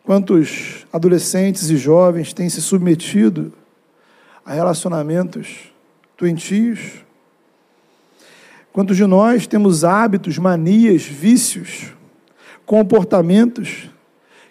Quantos 0.02 0.88
adolescentes 0.92 1.70
e 1.70 1.76
jovens 1.76 2.32
têm 2.32 2.50
se 2.50 2.60
submetido 2.60 3.52
a 4.44 4.54
relacionamentos 4.54 5.72
doentios? 6.16 7.06
Quantos 8.72 8.96
de 8.96 9.06
nós 9.06 9.46
temos 9.46 9.84
hábitos, 9.84 10.38
manias, 10.38 11.02
vícios, 11.02 11.92
comportamentos 12.64 13.90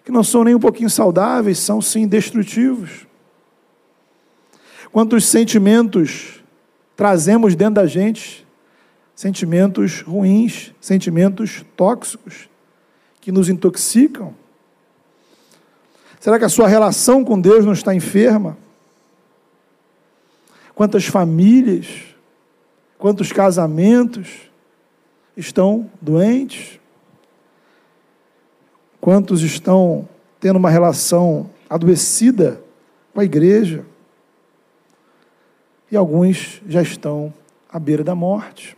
que 0.03 0.11
não 0.11 0.23
são 0.23 0.43
nem 0.43 0.55
um 0.55 0.59
pouquinho 0.59 0.89
saudáveis, 0.89 1.59
são 1.59 1.81
sim 1.81 2.07
destrutivos? 2.07 3.05
Quantos 4.91 5.25
sentimentos 5.25 6.41
trazemos 6.95 7.55
dentro 7.55 7.75
da 7.75 7.85
gente? 7.85 8.45
Sentimentos 9.15 10.01
ruins, 10.01 10.73
sentimentos 10.79 11.65
tóxicos, 11.75 12.49
que 13.19 13.31
nos 13.31 13.49
intoxicam? 13.49 14.33
Será 16.19 16.39
que 16.39 16.45
a 16.45 16.49
sua 16.49 16.67
relação 16.67 17.23
com 17.23 17.39
Deus 17.39 17.65
não 17.65 17.73
está 17.73 17.93
enferma? 17.93 18.57
Quantas 20.73 21.05
famílias, 21.05 22.06
quantos 22.97 23.31
casamentos 23.31 24.49
estão 25.35 25.89
doentes? 26.01 26.79
Quantos 28.99 29.41
estão 29.41 30.07
tendo 30.39 30.57
uma 30.57 30.69
relação 30.69 31.49
adoecida 31.69 32.61
com 33.13 33.19
a 33.19 33.25
igreja? 33.25 33.85
E 35.91 35.95
alguns 35.95 36.61
já 36.67 36.81
estão 36.81 37.33
à 37.69 37.79
beira 37.79 38.03
da 38.03 38.15
morte. 38.15 38.75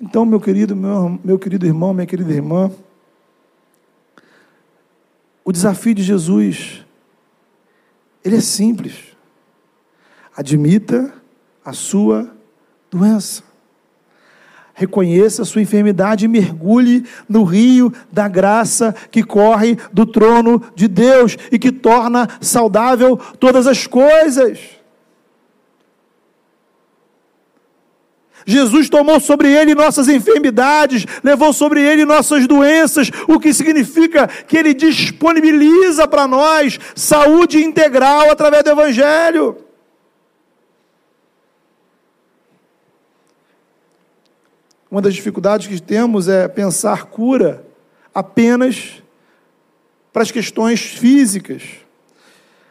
Então, 0.00 0.24
meu 0.24 0.40
querido, 0.40 0.76
meu, 0.76 1.18
meu 1.24 1.38
querido 1.38 1.66
irmão, 1.66 1.94
minha 1.94 2.06
querida 2.06 2.32
irmã, 2.32 2.70
o 5.44 5.50
desafio 5.50 5.94
de 5.94 6.02
Jesus, 6.02 6.84
ele 8.24 8.36
é 8.36 8.40
simples. 8.40 9.16
Admita 10.36 11.12
a 11.64 11.72
sua 11.72 12.32
doença. 12.92 13.42
Reconheça 14.74 15.42
a 15.42 15.44
sua 15.44 15.62
enfermidade 15.62 16.24
e 16.24 16.28
mergulhe 16.28 17.04
no 17.28 17.44
rio 17.44 17.92
da 18.10 18.28
graça 18.28 18.94
que 19.10 19.22
corre 19.22 19.76
do 19.92 20.06
trono 20.06 20.62
de 20.74 20.88
Deus 20.88 21.36
e 21.50 21.58
que 21.58 21.72
torna 21.72 22.28
saudável 22.40 23.18
todas 23.38 23.66
as 23.66 23.86
coisas. 23.86 24.58
Jesus 28.44 28.88
tomou 28.88 29.20
sobre 29.20 29.52
ele 29.52 29.74
nossas 29.74 30.08
enfermidades, 30.08 31.06
levou 31.22 31.52
sobre 31.52 31.80
ele 31.80 32.04
nossas 32.04 32.46
doenças, 32.46 33.10
o 33.28 33.38
que 33.38 33.54
significa 33.54 34.26
que 34.26 34.56
ele 34.56 34.74
disponibiliza 34.74 36.08
para 36.08 36.26
nós 36.26 36.78
saúde 36.94 37.62
integral 37.62 38.30
através 38.30 38.64
do 38.64 38.70
Evangelho. 38.70 39.71
Uma 44.92 45.00
das 45.00 45.14
dificuldades 45.14 45.66
que 45.68 45.80
temos 45.80 46.28
é 46.28 46.46
pensar 46.46 47.06
cura 47.06 47.64
apenas 48.14 49.02
para 50.12 50.22
as 50.22 50.30
questões 50.30 50.82
físicas. 50.82 51.62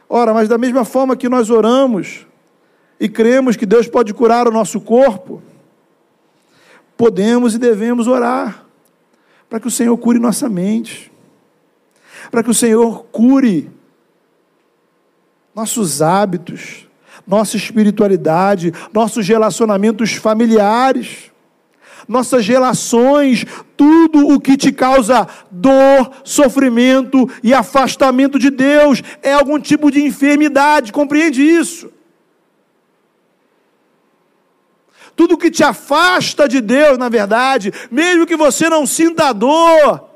Ora, 0.08 0.32
mas 0.32 0.48
da 0.48 0.56
mesma 0.56 0.86
forma 0.86 1.18
que 1.18 1.28
nós 1.28 1.50
oramos 1.50 2.28
e 3.00 3.10
cremos 3.10 3.56
que 3.56 3.66
Deus 3.66 3.88
pode 3.88 4.14
curar 4.14 4.48
o 4.48 4.52
nosso 4.52 4.80
corpo, 4.80 5.42
podemos 6.96 7.56
e 7.56 7.58
devemos 7.58 8.06
orar 8.06 8.68
para 9.50 9.60
que 9.60 9.68
o 9.68 9.72
Senhor 9.72 9.98
cure 9.98 10.20
nossa 10.20 10.48
mente, 10.48 11.12
para 12.30 12.44
que 12.44 12.52
o 12.52 12.54
Senhor 12.54 13.04
cure 13.06 13.68
nossos 15.56 16.04
hábitos, 16.04 16.88
nossa 17.26 17.58
espiritualidade, 17.58 18.72
nossos 18.94 19.28
relacionamentos 19.28 20.14
familiares, 20.14 21.31
nossas 22.08 22.48
relações, 22.48 23.46
tudo 23.76 24.28
o 24.30 24.40
que 24.40 24.58
te 24.58 24.72
causa 24.72 25.28
dor, 25.50 26.12
sofrimento 26.24 27.30
e 27.44 27.54
afastamento 27.54 28.38
de 28.38 28.50
Deus 28.50 29.02
é 29.22 29.34
algum 29.34 29.60
tipo 29.60 29.90
de 29.92 30.04
enfermidade, 30.04 30.92
compreende 30.92 31.42
isso? 31.42 31.92
Tudo 35.16 35.38
que 35.38 35.52
te 35.52 35.64
afasta 35.64 36.48
de 36.48 36.62
Deus, 36.62 36.98
na 36.98 37.10
verdade, 37.10 37.72
mesmo 37.92 38.26
que 38.26 38.36
você 38.36 38.70
não 38.70 38.86
sinta 38.86 39.34
dor, 39.34 40.10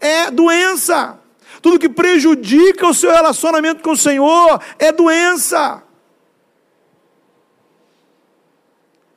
é 0.00 0.30
doença. 0.30 1.18
Tudo 1.60 1.78
que 1.78 1.88
prejudica 1.88 2.86
o 2.86 2.94
seu 2.94 3.10
relacionamento 3.10 3.82
com 3.82 3.90
o 3.90 3.96
Senhor 3.96 4.60
é 4.78 4.92
doença. 4.92 5.82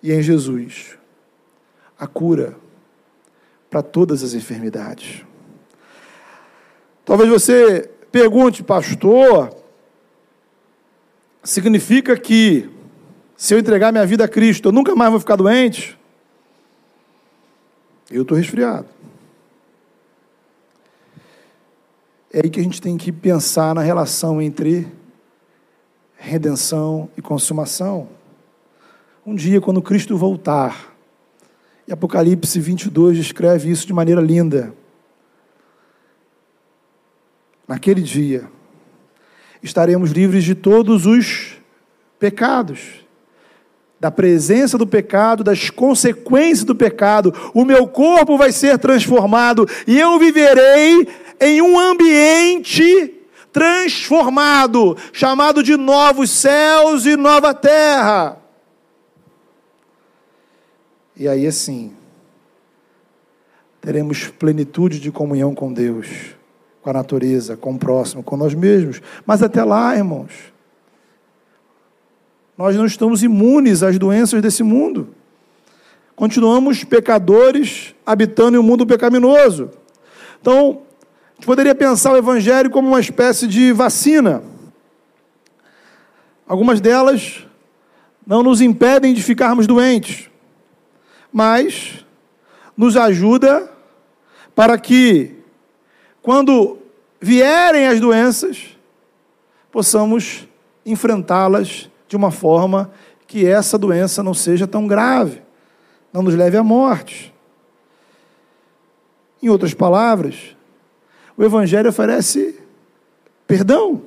E 0.01 0.11
em 0.11 0.21
Jesus, 0.21 0.97
a 2.01 2.07
cura 2.07 2.57
para 3.69 3.83
todas 3.83 4.23
as 4.23 4.33
enfermidades. 4.33 5.23
Talvez 7.05 7.29
você 7.29 7.87
pergunte, 8.11 8.63
pastor, 8.63 9.55
significa 11.43 12.17
que 12.17 12.67
se 13.37 13.53
eu 13.53 13.59
entregar 13.59 13.91
minha 13.91 14.05
vida 14.05 14.25
a 14.25 14.27
Cristo, 14.27 14.69
eu 14.69 14.71
nunca 14.71 14.95
mais 14.95 15.11
vou 15.11 15.19
ficar 15.19 15.35
doente? 15.35 15.95
Eu 18.09 18.23
estou 18.23 18.35
resfriado. 18.35 18.87
É 22.33 22.41
aí 22.43 22.49
que 22.49 22.59
a 22.59 22.63
gente 22.63 22.81
tem 22.81 22.97
que 22.97 23.11
pensar 23.11 23.75
na 23.75 23.81
relação 23.81 24.41
entre 24.41 24.91
redenção 26.17 27.09
e 27.15 27.21
consumação. 27.21 28.09
Um 29.23 29.35
dia, 29.35 29.61
quando 29.61 29.83
Cristo 29.83 30.17
voltar, 30.17 30.90
e 31.87 31.93
Apocalipse 31.93 32.59
22 32.59 33.17
descreve 33.17 33.69
isso 33.69 33.87
de 33.87 33.93
maneira 33.93 34.21
linda. 34.21 34.73
Naquele 37.67 38.01
dia, 38.01 38.49
estaremos 39.63 40.11
livres 40.11 40.43
de 40.43 40.55
todos 40.55 41.05
os 41.05 41.57
pecados 42.19 43.01
da 44.01 44.09
presença 44.09 44.79
do 44.79 44.87
pecado, 44.87 45.43
das 45.43 45.69
consequências 45.69 46.63
do 46.63 46.73
pecado, 46.73 47.31
o 47.53 47.63
meu 47.63 47.87
corpo 47.87 48.35
vai 48.35 48.51
ser 48.51 48.79
transformado 48.79 49.69
e 49.85 49.99
eu 49.99 50.17
viverei 50.17 51.07
em 51.39 51.61
um 51.61 51.79
ambiente 51.79 53.13
transformado, 53.53 54.97
chamado 55.13 55.61
de 55.61 55.77
novos 55.77 56.31
céus 56.31 57.05
e 57.05 57.15
nova 57.15 57.53
terra. 57.53 58.40
E 61.21 61.27
aí 61.27 61.45
assim, 61.45 61.91
teremos 63.79 64.29
plenitude 64.29 64.99
de 64.99 65.11
comunhão 65.11 65.53
com 65.53 65.71
Deus, 65.71 66.07
com 66.81 66.89
a 66.89 66.93
natureza, 66.93 67.55
com 67.55 67.73
o 67.73 67.77
próximo, 67.77 68.23
com 68.23 68.35
nós 68.35 68.55
mesmos. 68.55 69.03
Mas 69.23 69.43
até 69.43 69.63
lá, 69.63 69.95
irmãos, 69.95 70.31
nós 72.57 72.75
não 72.75 72.87
estamos 72.87 73.21
imunes 73.21 73.83
às 73.83 73.99
doenças 73.99 74.41
desse 74.41 74.63
mundo. 74.63 75.09
Continuamos 76.15 76.83
pecadores 76.83 77.93
habitando 78.03 78.57
em 78.57 78.59
um 78.59 78.63
mundo 78.63 78.83
pecaminoso. 78.83 79.69
Então, 80.41 80.81
a 81.29 81.33
gente 81.35 81.45
poderia 81.45 81.75
pensar 81.75 82.13
o 82.13 82.17
Evangelho 82.17 82.71
como 82.71 82.87
uma 82.87 82.99
espécie 82.99 83.45
de 83.45 83.71
vacina. 83.71 84.41
Algumas 86.47 86.81
delas 86.81 87.45
não 88.25 88.41
nos 88.41 88.59
impedem 88.59 89.13
de 89.13 89.21
ficarmos 89.21 89.67
doentes, 89.67 90.30
mas 91.31 92.05
nos 92.75 92.97
ajuda 92.97 93.71
para 94.55 94.77
que, 94.77 95.35
quando 96.21 96.77
vierem 97.19 97.87
as 97.87 97.99
doenças, 97.99 98.77
possamos 99.71 100.47
enfrentá-las 100.85 101.89
de 102.07 102.15
uma 102.15 102.31
forma 102.31 102.91
que 103.27 103.45
essa 103.45 103.77
doença 103.77 104.21
não 104.21 104.33
seja 104.33 104.67
tão 104.67 104.85
grave, 104.87 105.41
não 106.11 106.21
nos 106.21 106.35
leve 106.35 106.57
à 106.57 106.63
morte. 106.63 107.33
Em 109.41 109.49
outras 109.49 109.73
palavras, 109.73 110.55
o 111.37 111.43
Evangelho 111.43 111.89
oferece 111.89 112.59
perdão. 113.47 114.03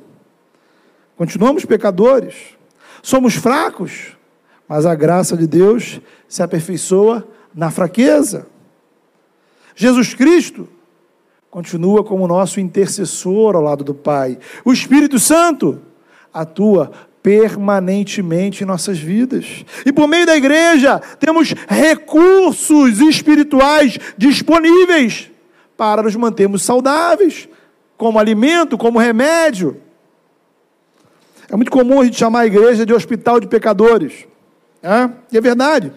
Continuamos 1.16 1.64
pecadores, 1.64 2.56
somos 3.02 3.34
fracos, 3.34 4.13
mas 4.68 4.86
a 4.86 4.94
graça 4.94 5.36
de 5.36 5.46
Deus 5.46 6.00
se 6.28 6.42
aperfeiçoa 6.42 7.26
na 7.54 7.70
fraqueza. 7.70 8.46
Jesus 9.74 10.14
Cristo 10.14 10.68
continua 11.50 12.02
como 12.02 12.26
nosso 12.26 12.58
intercessor 12.58 13.54
ao 13.54 13.62
lado 13.62 13.84
do 13.84 13.94
Pai. 13.94 14.38
O 14.64 14.72
Espírito 14.72 15.18
Santo 15.18 15.80
atua 16.32 16.90
permanentemente 17.22 18.62
em 18.62 18.66
nossas 18.66 18.98
vidas. 18.98 19.64
E 19.86 19.92
por 19.92 20.06
meio 20.06 20.26
da 20.26 20.36
igreja, 20.36 21.00
temos 21.18 21.54
recursos 21.68 23.00
espirituais 23.00 23.98
disponíveis 24.18 25.30
para 25.76 26.02
nos 26.02 26.14
mantermos 26.16 26.62
saudáveis, 26.62 27.48
como 27.96 28.18
alimento, 28.18 28.76
como 28.76 28.98
remédio. 28.98 29.80
É 31.48 31.56
muito 31.56 31.70
comum 31.70 32.00
a 32.00 32.04
gente 32.04 32.18
chamar 32.18 32.40
a 32.40 32.46
igreja 32.46 32.84
de 32.84 32.92
hospital 32.92 33.40
de 33.40 33.46
pecadores. 33.46 34.26
É, 34.84 35.08
e 35.32 35.38
é 35.38 35.40
verdade. 35.40 35.90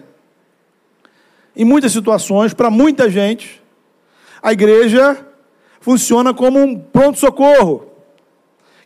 Em 1.54 1.62
muitas 1.62 1.92
situações, 1.92 2.54
para 2.54 2.70
muita 2.70 3.10
gente, 3.10 3.62
a 4.42 4.50
igreja 4.50 5.26
funciona 5.78 6.32
como 6.32 6.58
um 6.58 6.78
pronto-socorro, 6.78 7.86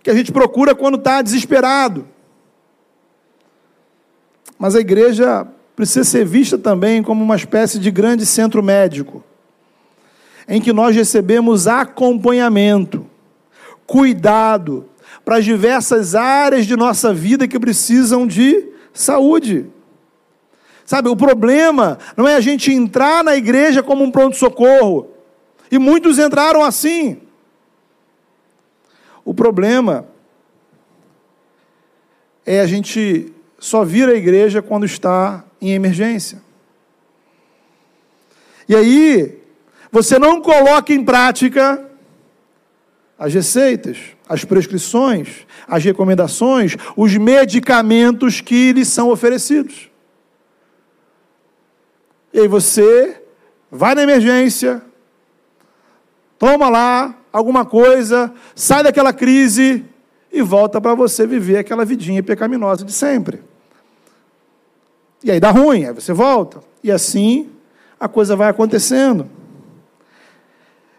que 0.02 0.10
a 0.10 0.14
gente 0.14 0.32
procura 0.32 0.74
quando 0.74 0.98
está 0.98 1.22
desesperado. 1.22 2.08
Mas 4.58 4.74
a 4.74 4.80
igreja 4.80 5.46
precisa 5.76 6.02
ser 6.02 6.24
vista 6.24 6.58
também 6.58 7.00
como 7.00 7.22
uma 7.22 7.36
espécie 7.36 7.78
de 7.78 7.88
grande 7.92 8.26
centro 8.26 8.60
médico, 8.60 9.22
em 10.48 10.60
que 10.60 10.72
nós 10.72 10.96
recebemos 10.96 11.68
acompanhamento, 11.68 13.06
cuidado 13.86 14.88
para 15.24 15.36
as 15.36 15.44
diversas 15.44 16.16
áreas 16.16 16.66
de 16.66 16.76
nossa 16.76 17.14
vida 17.14 17.46
que 17.46 17.60
precisam 17.60 18.26
de 18.26 18.66
saúde. 18.92 19.70
Sabe, 20.92 21.08
o 21.08 21.16
problema 21.16 21.98
não 22.18 22.28
é 22.28 22.34
a 22.34 22.40
gente 22.42 22.70
entrar 22.70 23.24
na 23.24 23.34
igreja 23.34 23.82
como 23.82 24.04
um 24.04 24.10
pronto-socorro, 24.10 25.08
e 25.70 25.78
muitos 25.78 26.18
entraram 26.18 26.62
assim. 26.62 27.16
O 29.24 29.32
problema 29.32 30.06
é 32.44 32.60
a 32.60 32.66
gente 32.66 33.32
só 33.58 33.86
vir 33.86 34.06
à 34.06 34.12
igreja 34.12 34.60
quando 34.60 34.84
está 34.84 35.42
em 35.62 35.70
emergência. 35.70 36.42
E 38.68 38.76
aí, 38.76 39.38
você 39.90 40.18
não 40.18 40.42
coloca 40.42 40.92
em 40.92 41.02
prática 41.02 41.90
as 43.18 43.32
receitas, 43.32 43.96
as 44.28 44.44
prescrições, 44.44 45.46
as 45.66 45.82
recomendações, 45.82 46.76
os 46.94 47.16
medicamentos 47.16 48.42
que 48.42 48.74
lhe 48.74 48.84
são 48.84 49.08
oferecidos. 49.08 49.90
E 52.32 52.40
aí 52.40 52.48
você 52.48 53.20
vai 53.70 53.94
na 53.94 54.02
emergência, 54.02 54.82
toma 56.38 56.68
lá 56.68 57.14
alguma 57.32 57.64
coisa, 57.64 58.32
sai 58.54 58.82
daquela 58.82 59.12
crise 59.12 59.84
e 60.30 60.42
volta 60.42 60.80
para 60.80 60.94
você 60.94 61.26
viver 61.26 61.58
aquela 61.58 61.84
vidinha 61.84 62.22
pecaminosa 62.22 62.84
de 62.84 62.92
sempre. 62.92 63.42
E 65.22 65.30
aí 65.30 65.38
dá 65.38 65.50
ruim, 65.50 65.84
aí 65.84 65.92
você 65.92 66.12
volta. 66.12 66.60
E 66.82 66.90
assim 66.90 67.50
a 67.98 68.08
coisa 68.08 68.34
vai 68.34 68.48
acontecendo. 68.48 69.30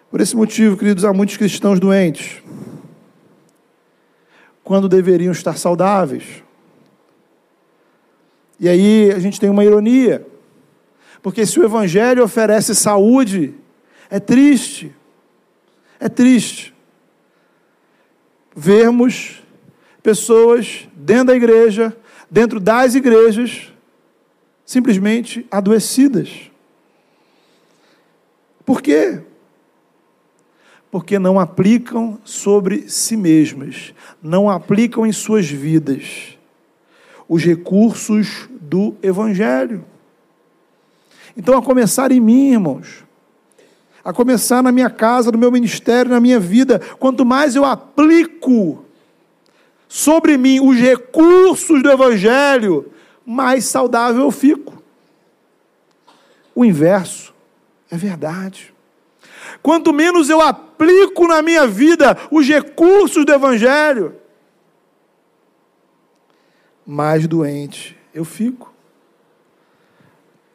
Por 0.10 0.22
esse 0.22 0.36
motivo, 0.36 0.78
queridos, 0.78 1.04
há 1.04 1.12
muitos 1.12 1.38
cristãos 1.38 1.80
doentes, 1.80 2.42
quando 4.64 4.88
deveriam 4.88 5.32
estar 5.32 5.58
saudáveis. 5.58 6.44
E 8.60 8.70
aí 8.70 9.12
a 9.12 9.20
gente 9.20 9.40
tem 9.40 9.50
uma 9.50 9.66
ironia, 9.66 10.26
porque 11.24 11.46
se 11.46 11.58
o 11.58 11.64
Evangelho 11.64 12.24
oferece 12.24 12.76
saúde, 12.76 13.56
é 14.10 14.20
triste, 14.20 14.94
é 15.98 16.10
triste 16.10 16.74
vermos 18.56 19.42
pessoas 20.04 20.88
dentro 20.94 21.28
da 21.28 21.36
igreja, 21.36 21.96
dentro 22.30 22.60
das 22.60 22.94
igrejas, 22.94 23.74
simplesmente 24.66 25.48
adoecidas. 25.50 26.52
Por 28.66 28.82
quê? 28.82 29.22
Porque 30.92 31.18
não 31.18 31.40
aplicam 31.40 32.20
sobre 32.26 32.90
si 32.90 33.16
mesmas, 33.16 33.94
não 34.22 34.50
aplicam 34.50 35.06
em 35.06 35.12
suas 35.14 35.50
vidas 35.50 36.38
os 37.28 37.44
recursos 37.44 38.50
do 38.52 38.96
Evangelho. 39.02 39.86
Então, 41.36 41.58
a 41.58 41.62
começar 41.62 42.12
em 42.12 42.20
mim, 42.20 42.52
irmãos, 42.52 43.04
a 44.04 44.12
começar 44.12 44.62
na 44.62 44.72
minha 44.72 44.90
casa, 44.90 45.32
no 45.32 45.38
meu 45.38 45.52
ministério, 45.52 46.12
na 46.12 46.20
minha 46.20 46.40
vida, 46.40 46.80
quanto 47.00 47.26
mais 47.26 47.56
eu 47.56 47.64
aplico 47.64 48.84
sobre 49.88 50.38
mim 50.38 50.60
os 50.60 50.76
recursos 50.76 51.82
do 51.82 51.90
Evangelho, 51.90 52.92
mais 53.26 53.66
saudável 53.66 54.24
eu 54.24 54.32
fico. 54.32 54.82
O 56.54 56.66
inverso 56.66 57.34
é 57.90 57.96
verdade. 57.96 58.74
Quanto 59.62 59.94
menos 59.94 60.30
eu 60.30 60.42
aplico 60.42 61.28
na 61.28 61.42
minha 61.42 61.66
vida 61.66 62.18
os 62.30 62.48
recursos 62.48 63.24
do 63.24 63.32
Evangelho, 63.32 64.16
mais 66.86 67.26
doente 67.28 67.98
eu 68.14 68.26
fico. 68.26 68.73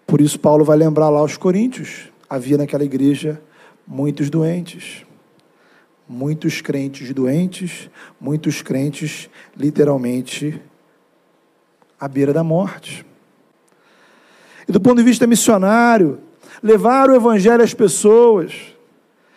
Por 0.08 0.22
isso, 0.22 0.40
Paulo 0.40 0.64
vai 0.64 0.74
lembrar 0.74 1.10
lá 1.10 1.18
aos 1.18 1.36
Coríntios: 1.36 2.10
havia 2.30 2.56
naquela 2.56 2.82
igreja 2.82 3.42
muitos 3.86 4.30
doentes, 4.30 5.04
muitos 6.08 6.62
crentes 6.62 7.12
doentes, 7.12 7.90
muitos 8.18 8.62
crentes 8.62 9.28
literalmente 9.54 10.62
à 12.00 12.08
beira 12.08 12.32
da 12.32 12.42
morte. 12.42 13.04
E 14.66 14.72
do 14.72 14.80
ponto 14.80 14.96
de 14.96 15.02
vista 15.02 15.26
missionário, 15.26 16.20
levar 16.62 17.10
o 17.10 17.14
evangelho 17.14 17.62
às 17.62 17.74
pessoas 17.74 18.54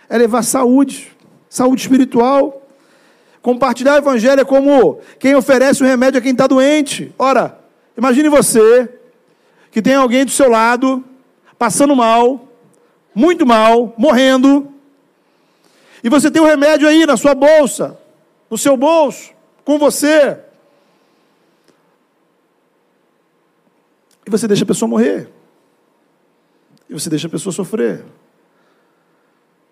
é 0.08 0.18
levar 0.18 0.42
saúde, 0.42 1.12
saúde 1.50 1.82
espiritual. 1.82 2.66
Compartilhar 3.42 3.96
o 3.96 3.98
evangelho 3.98 4.40
é 4.40 4.46
como 4.46 5.02
quem 5.20 5.36
oferece 5.36 5.84
o 5.84 5.86
remédio 5.86 6.20
a 6.20 6.22
quem 6.22 6.32
está 6.32 6.48
doente. 6.48 7.14
Ora, 7.20 7.60
imagine 7.98 8.30
você 8.30 9.01
que 9.72 9.82
tem 9.82 9.96
alguém 9.96 10.26
do 10.26 10.32
seu 10.32 10.50
lado 10.50 11.04
passando 11.58 11.96
mal, 11.96 12.48
muito 13.16 13.46
mal, 13.46 13.94
morrendo, 13.98 14.72
e 16.04 16.10
você 16.10 16.32
tem 16.32 16.42
o 16.42 16.46
remédio 16.46 16.88
aí 16.88 17.06
na 17.06 17.16
sua 17.16 17.36
bolsa, 17.36 17.98
no 18.50 18.58
seu 18.58 18.76
bolso, 18.76 19.32
com 19.64 19.78
você. 19.78 20.40
E 24.26 24.30
você 24.30 24.48
deixa 24.48 24.64
a 24.64 24.68
pessoa 24.68 24.90
morrer. 24.90 25.30
E 26.90 26.94
você 26.94 27.10
deixa 27.10 27.28
a 27.28 27.30
pessoa 27.30 27.54
sofrer. 27.54 28.04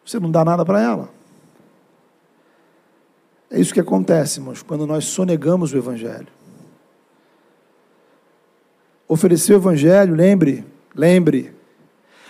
Você 0.06 0.20
não 0.20 0.30
dá 0.30 0.46
nada 0.46 0.64
para 0.64 0.82
ela. 0.82 1.10
É 3.50 3.60
isso 3.60 3.74
que 3.74 3.80
acontece, 3.80 4.40
irmãos, 4.40 4.62
quando 4.62 4.86
nós 4.86 5.06
sonegamos 5.06 5.74
o 5.74 5.78
Evangelho. 5.78 6.28
Oferecer 9.12 9.54
o 9.54 9.56
Evangelho, 9.56 10.14
lembre, 10.14 10.64
lembre, 10.96 11.52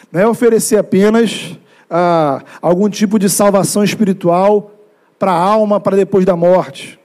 não 0.09 0.21
é 0.21 0.25
oferecer 0.25 0.77
apenas 0.77 1.57
ah, 1.89 2.41
algum 2.61 2.89
tipo 2.89 3.19
de 3.19 3.29
salvação 3.29 3.83
espiritual 3.83 4.71
para 5.19 5.33
a 5.33 5.37
alma 5.37 5.81
para 5.81 5.97
depois 5.97 6.23
da 6.23 6.37
morte. 6.37 6.97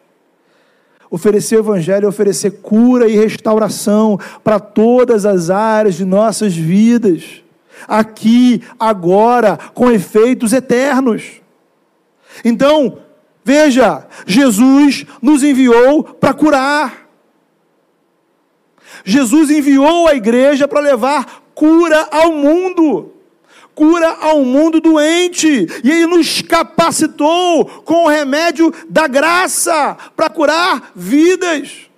Oferecer 1.11 1.57
o 1.57 1.59
Evangelho 1.59 2.07
é 2.07 2.09
oferecer 2.09 2.53
cura 2.63 3.09
e 3.09 3.17
restauração 3.17 4.17
para 4.45 4.61
todas 4.61 5.27
as 5.27 5.51
áreas 5.51 5.97
de 5.97 6.05
nossas 6.05 6.55
vidas, 6.55 7.43
aqui, 7.89 8.63
agora, 8.79 9.59
com 9.75 9.91
efeitos 9.91 10.53
eternos. 10.53 11.43
Então, 12.45 12.99
veja, 13.45 14.07
Jesus 14.25 15.05
nos 15.21 15.43
enviou 15.43 16.05
para 16.05 16.33
curar. 16.33 17.04
Jesus 19.05 19.51
enviou 19.51 20.09
a 20.09 20.15
igreja 20.15 20.67
para 20.67 20.81
levar 20.81 21.45
cura 21.55 22.09
ao 22.11 22.33
mundo 22.33 23.15
cura 23.75 24.09
ao 24.21 24.45
mundo 24.45 24.81
doente, 24.81 25.67
e 25.83 25.91
Ele 25.91 26.07
nos 26.07 26.41
capacitou 26.43 27.67
com 27.83 28.05
o 28.05 28.09
remédio 28.09 28.73
da 28.89 29.07
graça 29.09 29.97
para 30.15 30.31
curar 30.31 30.93
vidas. 30.95 31.91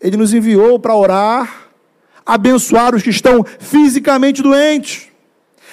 Ele 0.00 0.16
nos 0.16 0.32
enviou 0.32 0.78
para 0.78 0.94
orar, 0.94 1.68
abençoar 2.24 2.94
os 2.94 3.02
que 3.02 3.10
estão 3.10 3.44
fisicamente 3.44 4.42
doentes, 4.42 5.08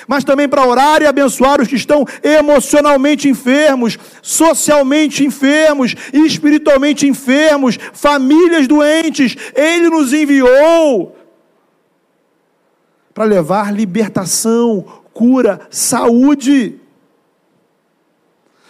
mas 0.07 0.23
também 0.23 0.47
para 0.47 0.65
orar 0.65 1.01
e 1.01 1.05
abençoar 1.05 1.61
os 1.61 1.67
que 1.67 1.75
estão 1.75 2.05
emocionalmente 2.21 3.27
enfermos, 3.29 3.97
socialmente 4.21 5.25
enfermos, 5.25 5.95
espiritualmente 6.11 7.07
enfermos, 7.07 7.77
famílias 7.93 8.67
doentes. 8.67 9.35
Ele 9.55 9.89
nos 9.89 10.13
enviou 10.13 11.15
para 13.13 13.25
levar 13.25 13.73
libertação, 13.73 14.83
cura, 15.13 15.61
saúde. 15.69 16.79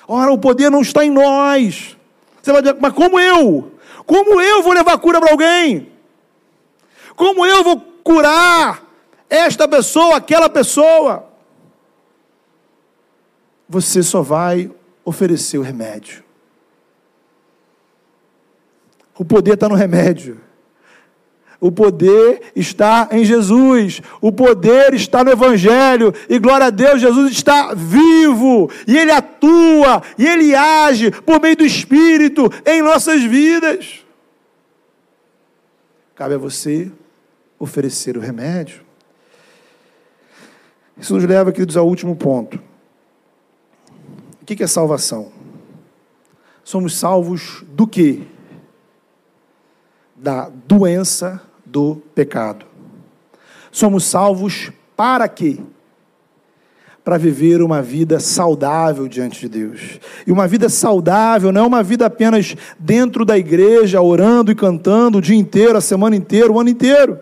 Ora, 0.08 0.32
o 0.32 0.38
poder 0.38 0.70
não 0.70 0.82
está 0.82 1.06
em 1.06 1.10
nós. 1.10 1.96
Você 2.42 2.52
vai 2.52 2.62
dizer, 2.62 2.78
mas 2.80 2.94
como 2.94 3.20
eu? 3.20 3.72
Como 4.06 4.42
eu 4.42 4.62
vou 4.62 4.74
levar 4.74 4.98
cura 4.98 5.22
para 5.22 5.32
alguém? 5.32 5.90
Como 7.16 7.46
eu 7.46 7.64
vou 7.64 7.80
curar 8.04 8.83
esta 9.36 9.68
pessoa, 9.68 10.18
aquela 10.18 10.50
pessoa? 10.50 11.34
você 13.74 14.04
só 14.04 14.22
vai 14.22 14.70
oferecer 15.04 15.58
o 15.58 15.64
remédio. 15.64 16.24
O 19.18 19.26
poder 19.26 19.56
está 19.56 19.68
no 19.68 19.76
remédio. 19.76 20.40
O 21.60 21.72
poder 21.72 22.52
está 22.56 23.10
em 23.12 23.24
Jesus. 23.24 24.02
O 24.22 24.32
poder 24.32 24.94
está 24.94 25.24
no 25.24 25.32
Evangelho. 25.32 26.14
E 26.30 26.38
glória 26.38 26.68
a 26.68 26.70
Deus, 26.70 27.02
Jesus 27.02 27.32
está 27.32 27.74
vivo. 27.74 28.70
E 28.88 28.98
Ele 28.98 29.12
atua. 29.12 30.02
E 30.18 30.28
Ele 30.28 30.54
age 30.56 31.10
por 31.10 31.42
meio 31.42 31.58
do 31.58 31.66
Espírito 31.66 32.50
em 32.66 32.82
nossas 32.82 33.24
vidas. 33.24 34.04
Cabe 36.16 36.36
a 36.36 36.40
você 36.40 36.92
oferecer 37.58 38.18
o 38.18 38.22
remédio. 38.22 38.93
Isso 40.98 41.14
nos 41.14 41.24
leva, 41.24 41.52
queridos, 41.52 41.76
ao 41.76 41.88
último 41.88 42.16
ponto. 42.16 42.60
O 44.42 44.46
que 44.46 44.62
é 44.62 44.68
salvação? 44.68 45.32
Somos 46.64 46.96
salvos 46.98 47.64
do 47.70 47.88
quê? 47.88 48.22
Da 50.16 50.50
doença 50.68 51.42
do 51.66 52.02
pecado. 52.14 52.66
Somos 53.72 54.06
salvos 54.06 54.72
para 54.96 55.28
quê? 55.28 55.60
Para 57.04 57.18
viver 57.18 57.62
uma 57.62 57.82
vida 57.82 58.20
saudável 58.20 59.08
diante 59.08 59.42
de 59.42 59.50
Deus. 59.50 60.00
E 60.28 60.32
uma 60.32 60.48
vida 60.48 60.70
saudável 60.70 61.52
não 61.52 61.64
é 61.64 61.68
uma 61.68 61.84
vida 61.84 62.06
apenas 62.06 62.56
dentro 62.78 63.26
da 63.26 63.38
igreja, 63.38 64.02
orando 64.02 64.52
e 64.52 64.56
cantando 64.56 65.18
o 65.18 65.22
dia 65.22 65.36
inteiro, 65.36 65.78
a 65.78 65.82
semana 65.82 66.16
inteira, 66.16 66.52
o 66.52 66.60
ano 66.60 66.70
inteiro. 66.70 67.20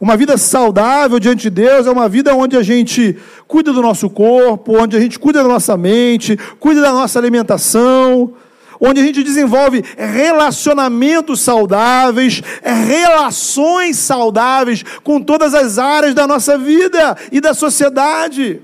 Uma 0.00 0.16
vida 0.16 0.36
saudável 0.36 1.18
diante 1.18 1.42
de 1.42 1.50
Deus 1.50 1.86
é 1.86 1.90
uma 1.90 2.08
vida 2.08 2.34
onde 2.34 2.56
a 2.56 2.62
gente 2.62 3.16
cuida 3.46 3.72
do 3.72 3.80
nosso 3.80 4.10
corpo, 4.10 4.78
onde 4.78 4.96
a 4.96 5.00
gente 5.00 5.18
cuida 5.18 5.42
da 5.42 5.48
nossa 5.48 5.76
mente, 5.76 6.36
cuida 6.60 6.82
da 6.82 6.92
nossa 6.92 7.18
alimentação, 7.18 8.34
onde 8.78 9.00
a 9.00 9.04
gente 9.04 9.22
desenvolve 9.22 9.82
relacionamentos 9.96 11.40
saudáveis, 11.40 12.42
relações 12.62 13.96
saudáveis 13.96 14.84
com 15.02 15.20
todas 15.20 15.54
as 15.54 15.78
áreas 15.78 16.14
da 16.14 16.26
nossa 16.26 16.58
vida 16.58 17.16
e 17.32 17.40
da 17.40 17.54
sociedade. 17.54 18.60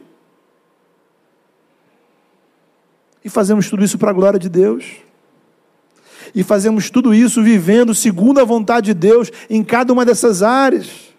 E 3.24 3.28
fazemos 3.28 3.70
tudo 3.70 3.84
isso 3.84 3.96
para 3.96 4.10
a 4.10 4.14
glória 4.14 4.38
de 4.38 4.48
Deus. 4.48 4.84
E 6.34 6.42
fazemos 6.42 6.90
tudo 6.90 7.14
isso 7.14 7.42
vivendo 7.42 7.94
segundo 7.94 8.40
a 8.40 8.44
vontade 8.44 8.86
de 8.86 8.94
Deus 8.94 9.30
em 9.48 9.62
cada 9.62 9.92
uma 9.92 10.04
dessas 10.04 10.42
áreas. 10.42 11.11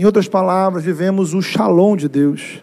Em 0.00 0.04
outras 0.06 0.26
palavras, 0.26 0.82
vivemos 0.82 1.34
o 1.34 1.42
shalom 1.42 1.94
de 1.94 2.08
Deus. 2.08 2.62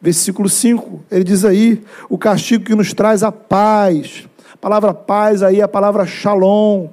Versículo 0.00 0.48
5, 0.48 1.02
ele 1.10 1.24
diz 1.24 1.44
aí: 1.44 1.82
o 2.08 2.16
castigo 2.16 2.62
que 2.62 2.76
nos 2.76 2.94
traz 2.94 3.24
a 3.24 3.32
paz. 3.32 4.28
A 4.54 4.56
palavra 4.56 4.94
paz 4.94 5.42
aí 5.42 5.58
é 5.58 5.64
a 5.64 5.68
palavra 5.68 6.06
shalom. 6.06 6.86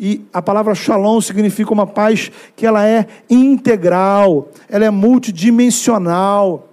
E 0.00 0.26
a 0.32 0.42
palavra 0.42 0.74
shalom 0.74 1.20
significa 1.20 1.72
uma 1.72 1.86
paz 1.86 2.28
que 2.56 2.66
ela 2.66 2.84
é 2.84 3.06
integral, 3.30 4.48
ela 4.68 4.84
é 4.84 4.90
multidimensional. 4.90 6.68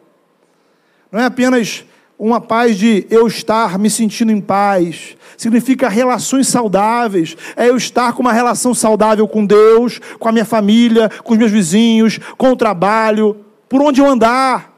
Não 1.12 1.20
é 1.20 1.26
apenas 1.26 1.86
uma 2.18 2.42
paz 2.42 2.78
de 2.78 3.06
eu 3.10 3.28
estar 3.28 3.78
me 3.78 3.90
sentindo 3.90 4.32
em 4.32 4.42
paz, 4.42 5.16
significa 5.38 5.88
relações 5.88 6.48
saudáveis, 6.48 7.38
é 7.56 7.70
eu 7.70 7.78
estar 7.78 8.14
com 8.14 8.22
uma 8.22 8.34
relação 8.34 8.74
saudável 8.74 9.28
com 9.28 9.46
Deus, 9.46 10.00
com 10.18 10.28
a 10.28 10.32
minha 10.32 10.46
família, 10.46 11.10
com 11.24 11.34
os 11.34 11.40
meus 11.40 11.52
vizinhos, 11.52 12.20
com 12.38 12.52
o 12.52 12.56
trabalho, 12.56 13.46
por 13.70 13.82
onde 13.82 14.02
eu 14.02 14.08
andar. 14.08 14.74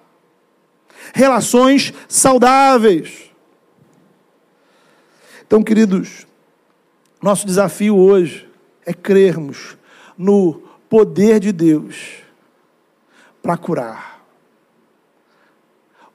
Relações 1.13 1.93
saudáveis. 2.07 3.29
Então, 5.47 5.63
queridos, 5.63 6.27
nosso 7.21 7.47
desafio 7.47 7.97
hoje 7.97 8.47
é 8.85 8.93
crermos 8.93 9.77
no 10.17 10.61
poder 10.89 11.39
de 11.39 11.51
Deus 11.51 12.17
para 13.41 13.57
curar. 13.57 14.08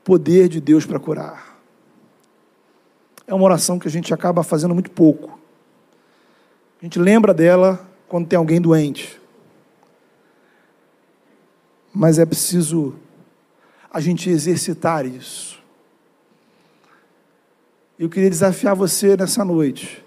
Poder 0.04 0.48
de 0.48 0.60
Deus 0.60 0.84
para 0.84 1.00
curar 1.00 1.54
é 3.26 3.34
uma 3.34 3.44
oração 3.44 3.78
que 3.78 3.88
a 3.88 3.90
gente 3.90 4.12
acaba 4.12 4.42
fazendo 4.42 4.74
muito 4.74 4.90
pouco. 4.90 5.38
A 6.80 6.84
gente 6.84 6.98
lembra 6.98 7.32
dela 7.32 7.88
quando 8.06 8.28
tem 8.28 8.36
alguém 8.36 8.60
doente. 8.60 9.20
Mas 11.92 12.18
é 12.18 12.26
preciso 12.26 12.94
a 13.90 14.00
gente 14.00 14.28
exercitar 14.28 15.06
isso. 15.06 15.62
Eu 17.98 18.10
queria 18.10 18.28
desafiar 18.28 18.74
você 18.74 19.16
nessa 19.16 19.44
noite 19.44 20.04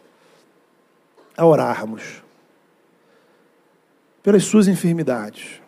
a 1.35 1.45
orarmos 1.45 2.21
pelas 4.21 4.43
suas 4.43 4.67
enfermidades. 4.67 5.61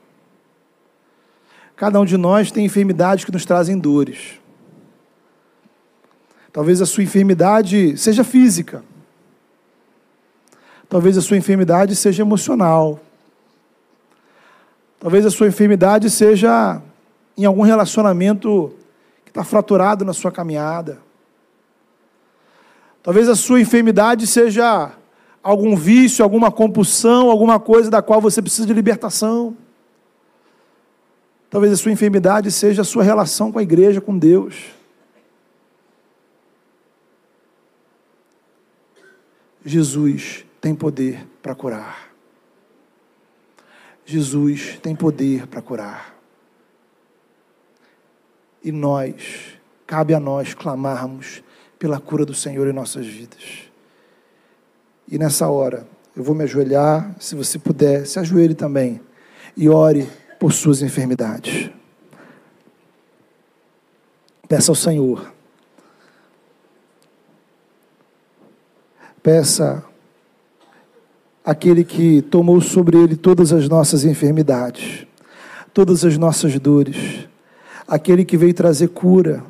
Cada 1.79 1.97
um 1.97 2.03
de 2.03 2.17
nós 2.17 2.51
tem 2.51 2.65
enfermidades 2.65 3.23
que 3.23 3.31
nos 3.31 3.45
trazem 3.45 3.79
dores. 3.79 4.37
Talvez 6.51 6.81
a 6.81 6.85
sua 6.85 7.03
enfermidade 7.03 7.97
seja 7.97 8.21
física. 8.21 8.83
Talvez 10.89 11.17
a 11.17 11.21
sua 11.21 11.37
enfermidade 11.37 11.95
seja 11.95 12.21
emocional. 12.21 12.99
Talvez 14.99 15.25
a 15.25 15.29
sua 15.29 15.47
enfermidade 15.47 16.09
seja 16.09 16.81
em 17.37 17.45
algum 17.45 17.61
relacionamento 17.61 18.73
que 19.23 19.31
está 19.31 19.45
fraturado 19.45 20.03
na 20.03 20.11
sua 20.11 20.33
caminhada. 20.33 20.99
Talvez 23.01 23.29
a 23.29 23.37
sua 23.37 23.61
enfermidade 23.61 24.27
seja 24.27 24.91
algum 25.41 25.77
vício, 25.77 26.25
alguma 26.25 26.51
compulsão, 26.51 27.29
alguma 27.29 27.57
coisa 27.57 27.89
da 27.89 28.01
qual 28.01 28.19
você 28.19 28.41
precisa 28.41 28.67
de 28.67 28.73
libertação. 28.73 29.55
Talvez 31.49 31.73
a 31.73 31.77
sua 31.77 31.91
enfermidade 31.91 32.51
seja 32.51 32.83
a 32.83 32.85
sua 32.85 33.03
relação 33.03 33.51
com 33.51 33.57
a 33.57 33.63
igreja, 33.63 33.99
com 33.99 34.17
Deus. 34.17 34.71
Jesus 39.65 40.45
tem 40.61 40.75
poder 40.75 41.27
para 41.41 41.55
curar. 41.55 42.09
Jesus 44.05 44.79
tem 44.81 44.95
poder 44.95 45.47
para 45.47 45.61
curar. 45.61 46.15
E 48.63 48.71
nós, 48.71 49.57
cabe 49.87 50.13
a 50.13 50.19
nós 50.19 50.53
clamarmos 50.53 51.43
pela 51.77 51.99
cura 51.99 52.25
do 52.25 52.33
Senhor 52.33 52.67
em 52.67 52.73
nossas 52.73 53.05
vidas. 53.05 53.69
E 55.07 55.17
nessa 55.17 55.47
hora, 55.47 55.87
eu 56.15 56.23
vou 56.23 56.35
me 56.35 56.43
ajoelhar, 56.43 57.15
se 57.19 57.35
você 57.35 57.57
puder, 57.57 58.05
se 58.05 58.19
ajoelhe 58.19 58.53
também 58.53 58.99
e 59.55 59.69
ore 59.69 60.07
por 60.39 60.53
suas 60.53 60.81
enfermidades. 60.81 61.69
Peça 64.47 64.71
ao 64.71 64.75
Senhor 64.75 65.39
Peça 69.21 69.83
aquele 71.43 71.83
que 71.83 72.21
tomou 72.21 72.61
sobre 72.61 72.97
ele 72.97 73.17
todas 73.17 73.51
as 73.51 73.67
nossas 73.67 74.05
enfermidades, 74.05 75.05
todas 75.73 76.05
as 76.05 76.17
nossas 76.17 76.57
dores, 76.57 77.27
aquele 77.87 78.23
que 78.23 78.37
veio 78.37 78.53
trazer 78.53 78.87
cura. 78.89 79.43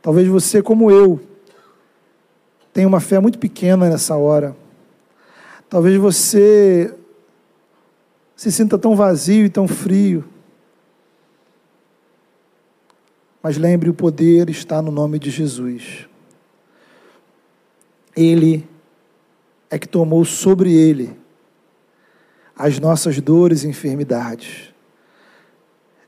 Talvez 0.00 0.26
você, 0.26 0.62
como 0.62 0.90
eu, 0.90 1.20
tenha 2.72 2.88
uma 2.88 3.00
fé 3.00 3.18
muito 3.18 3.38
pequena 3.38 3.90
nessa 3.90 4.16
hora. 4.16 4.56
Talvez 5.68 5.96
você 5.98 6.94
se 8.34 8.50
sinta 8.50 8.78
tão 8.78 8.96
vazio 8.96 9.44
e 9.44 9.50
tão 9.50 9.68
frio. 9.68 10.24
Mas 13.42 13.56
lembre, 13.56 13.90
o 13.90 13.94
poder 13.94 14.48
está 14.48 14.80
no 14.80 14.90
nome 14.90 15.18
de 15.18 15.30
Jesus. 15.30 16.08
Ele 18.16 18.66
é 19.70 19.78
que 19.78 19.86
tomou 19.86 20.24
sobre 20.24 20.72
ele 20.72 21.16
as 22.56 22.80
nossas 22.80 23.20
dores 23.20 23.62
e 23.62 23.68
enfermidades. 23.68 24.72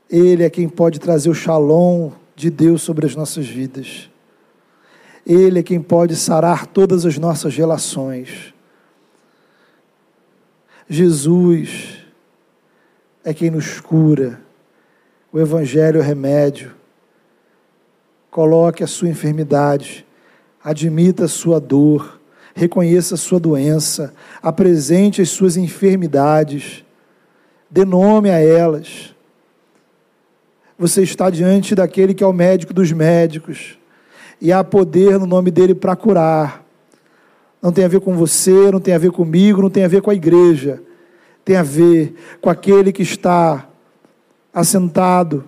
Ele 0.09 0.43
é 0.43 0.49
quem 0.49 0.67
pode 0.67 0.99
trazer 0.99 1.29
o 1.29 1.33
shalom 1.33 2.11
de 2.35 2.49
Deus 2.49 2.81
sobre 2.81 3.05
as 3.05 3.15
nossas 3.15 3.47
vidas. 3.47 4.09
Ele 5.25 5.59
é 5.59 5.63
quem 5.63 5.81
pode 5.81 6.15
sarar 6.15 6.65
todas 6.65 7.05
as 7.05 7.17
nossas 7.17 7.55
relações. 7.55 8.53
Jesus 10.93 11.99
é 13.23 13.33
quem 13.33 13.49
nos 13.49 13.79
cura. 13.79 14.41
O 15.31 15.39
Evangelho 15.39 15.99
é 15.99 15.99
o 16.01 16.05
remédio. 16.05 16.73
Coloque 18.29 18.83
a 18.83 18.87
sua 18.87 19.07
enfermidade, 19.07 20.05
admita 20.61 21.23
a 21.23 21.29
sua 21.29 21.61
dor, 21.61 22.19
reconheça 22.53 23.15
a 23.15 23.17
sua 23.17 23.39
doença, 23.39 24.13
apresente 24.43 25.21
as 25.21 25.29
suas 25.29 25.55
enfermidades. 25.55 26.83
Dê 27.69 27.85
nome 27.85 28.29
a 28.29 28.39
elas. 28.41 29.15
Você 30.77 31.03
está 31.03 31.29
diante 31.29 31.73
daquele 31.73 32.13
que 32.13 32.21
é 32.21 32.27
o 32.27 32.33
médico 32.33 32.73
dos 32.73 32.91
médicos. 32.91 33.79
E 34.41 34.51
há 34.51 34.61
poder 34.61 35.17
no 35.17 35.25
nome 35.25 35.51
dele 35.51 35.73
para 35.73 35.95
curar. 35.95 36.65
Não 37.61 37.71
tem 37.71 37.85
a 37.85 37.87
ver 37.87 38.01
com 38.01 38.15
você, 38.15 38.71
não 38.71 38.79
tem 38.79 38.93
a 38.93 38.97
ver 38.97 39.11
comigo, 39.11 39.61
não 39.61 39.69
tem 39.69 39.83
a 39.83 39.87
ver 39.87 40.01
com 40.01 40.09
a 40.09 40.15
igreja. 40.15 40.81
Tem 41.45 41.55
a 41.55 41.63
ver 41.63 42.15
com 42.41 42.49
aquele 42.49 42.91
que 42.91 43.03
está 43.03 43.67
assentado 44.53 45.45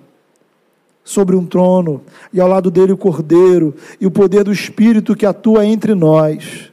sobre 1.04 1.36
um 1.36 1.46
trono, 1.46 2.02
e 2.32 2.40
ao 2.40 2.48
lado 2.48 2.72
dele 2.72 2.94
o 2.94 2.98
Cordeiro, 2.98 3.76
e 4.00 4.06
o 4.06 4.12
poder 4.12 4.44
do 4.46 4.54
Espírito 4.54 5.16
que 5.16 5.26
atua 5.26 5.66
entre 5.66 5.94
nós. 5.94 6.72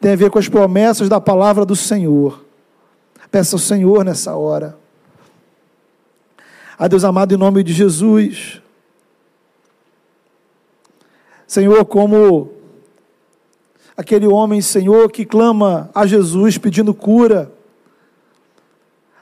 Tem 0.00 0.12
a 0.12 0.16
ver 0.16 0.30
com 0.30 0.38
as 0.38 0.48
promessas 0.48 1.08
da 1.08 1.20
palavra 1.20 1.64
do 1.64 1.74
Senhor. 1.74 2.44
Peça 3.30 3.56
ao 3.56 3.60
Senhor 3.60 4.04
nessa 4.04 4.36
hora. 4.36 4.78
A 6.78 6.86
Deus 6.86 7.02
amado, 7.02 7.34
em 7.34 7.38
nome 7.38 7.64
de 7.64 7.72
Jesus. 7.72 8.60
Senhor, 11.46 11.84
como 11.84 12.53
aquele 13.96 14.26
homem, 14.26 14.60
Senhor, 14.60 15.10
que 15.10 15.24
clama 15.24 15.90
a 15.94 16.06
Jesus 16.06 16.58
pedindo 16.58 16.92
cura. 16.92 17.52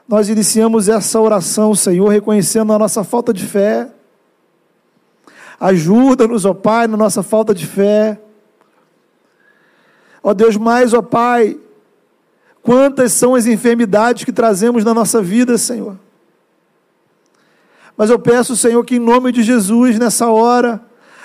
Nós 0.07 0.29
iniciamos 0.29 0.89
essa 0.89 1.19
oração, 1.19 1.73
Senhor, 1.73 2.07
reconhecendo 2.09 2.73
a 2.73 2.79
nossa 2.79 3.03
falta 3.03 3.33
de 3.33 3.45
fé 3.45 3.89
Ajuda-nos, 5.63 6.43
ó 6.43 6.53
Pai, 6.53 6.87
na 6.87 6.97
nossa 6.97 7.23
falta 7.23 7.55
de 7.55 7.65
fé. 7.65 8.19
Ó 10.21 10.33
Deus, 10.33 10.57
mais, 10.57 10.93
ó 10.93 11.01
Pai, 11.01 11.57
quantas 12.61 13.13
são 13.13 13.33
as 13.33 13.45
enfermidades 13.45 14.25
que 14.25 14.33
trazemos 14.33 14.83
na 14.83 14.93
nossa 14.93 15.21
vida, 15.21 15.57
Senhor. 15.57 15.97
Mas 17.95 18.09
eu 18.09 18.19
peço, 18.19 18.57
Senhor, 18.57 18.83
que 18.83 18.97
em 18.97 18.99
nome 18.99 19.31
de 19.31 19.41
Jesus, 19.41 19.97
nessa 19.97 20.29
hora, 20.29 20.81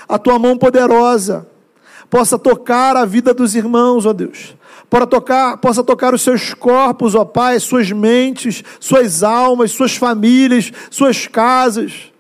a 0.09 0.21
tua 0.21 0.39
mão 0.39 0.57
poderosa 0.57 1.48
possa 2.11 2.39
tocar 2.39 2.97
a 2.97 3.05
vida 3.05 3.35
dos 3.35 3.55
irmãos, 3.55 4.07
ó 4.07 4.13
Deus. 4.13 4.57
Possa 4.89 5.07
tocar, 5.07 5.57
possa 5.59 5.85
tocar 5.85 6.15
os 6.15 6.23
seus 6.23 6.55
corpos, 6.55 7.15
ó 7.15 7.25
Pai, 7.25 7.61
suas 7.61 7.91
mentes, 7.93 8.65
suas 8.81 9.23
almas, 9.23 9.73
suas 9.73 9.97
famílias, 9.97 10.73
suas 10.91 11.27
casas. 11.27 12.13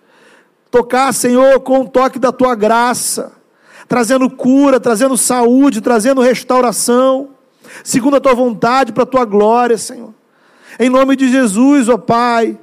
Tocar, 0.70 1.14
Senhor, 1.14 1.60
com 1.60 1.80
o 1.80 1.88
toque 1.88 2.18
da 2.18 2.30
tua 2.30 2.54
graça, 2.54 3.32
trazendo 3.88 4.28
cura, 4.28 4.78
trazendo 4.78 5.16
saúde, 5.16 5.80
trazendo 5.80 6.20
restauração, 6.20 7.30
segundo 7.82 8.16
a 8.16 8.20
tua 8.20 8.34
vontade, 8.34 8.92
para 8.92 9.04
a 9.04 9.06
tua 9.06 9.24
glória, 9.24 9.78
Senhor. 9.78 10.12
Em 10.78 10.90
nome 10.90 11.16
de 11.16 11.30
Jesus, 11.30 11.88
ó 11.88 11.96
Pai, 11.96 12.58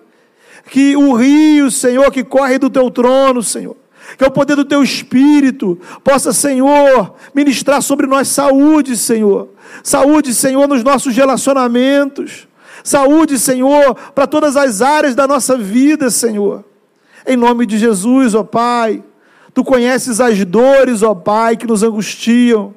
que 0.69 0.95
o 0.95 1.13
rio, 1.13 1.71
Senhor, 1.71 2.11
que 2.11 2.23
corre 2.23 2.59
do 2.59 2.69
teu 2.69 2.91
trono, 2.91 3.41
Senhor, 3.41 3.76
que 4.18 4.24
é 4.24 4.28
o 4.28 4.32
poder 4.32 4.56
do 4.56 4.66
teu 4.66 4.84
espírito, 4.84 5.80
possa, 6.03 6.32
Senhor, 6.32 7.16
ministrar 7.34 7.82
sobre 7.82 8.08
nós 8.08 8.28
saúde, 8.28 8.95
Senhor. 8.95 9.49
Saúde, 9.84 10.34
Senhor, 10.34 10.68
nos 10.68 10.84
nossos 10.84 11.16
relacionamentos. 11.16 12.47
Saúde, 12.84 13.39
Senhor, 13.39 13.95
para 14.14 14.28
todas 14.28 14.56
as 14.56 14.82
áreas 14.82 15.16
da 15.16 15.28
nossa 15.28 15.58
vida, 15.58 16.10
Senhor. 16.10 16.64
Em 17.28 17.36
nome 17.36 17.66
de 17.66 17.78
Jesus, 17.78 18.36
ó 18.36 18.43
Pai. 18.43 19.03
Tu 19.53 19.64
conheces 19.64 20.22
as 20.22 20.43
dores, 20.45 21.01
ó 21.01 21.16
Pai, 21.16 21.58
que 21.58 21.66
nos 21.66 21.82
angustiam. 21.82 22.76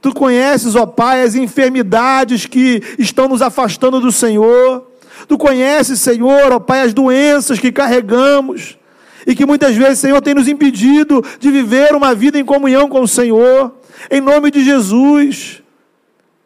Tu 0.00 0.12
conheces, 0.14 0.74
ó 0.74 0.86
Pai, 0.86 1.22
as 1.22 1.34
enfermidades 1.34 2.46
que 2.46 2.82
estão 2.98 3.28
nos 3.28 3.42
afastando 3.42 4.00
do 4.00 4.10
Senhor. 4.10 4.86
Tu 5.28 5.36
conheces, 5.36 6.00
Senhor, 6.00 6.52
ó 6.52 6.58
Pai, 6.58 6.80
as 6.80 6.94
doenças 6.94 7.58
que 7.58 7.70
carregamos 7.70 8.78
e 9.26 9.34
que 9.34 9.46
muitas 9.46 9.74
vezes, 9.74 9.98
Senhor, 9.98 10.20
tem 10.20 10.34
nos 10.34 10.48
impedido 10.48 11.24
de 11.38 11.50
viver 11.50 11.94
uma 11.94 12.14
vida 12.14 12.38
em 12.38 12.44
comunhão 12.44 12.88
com 12.88 13.00
o 13.00 13.08
Senhor. 13.08 13.72
Em 14.10 14.20
nome 14.20 14.50
de 14.50 14.64
Jesus, 14.64 15.62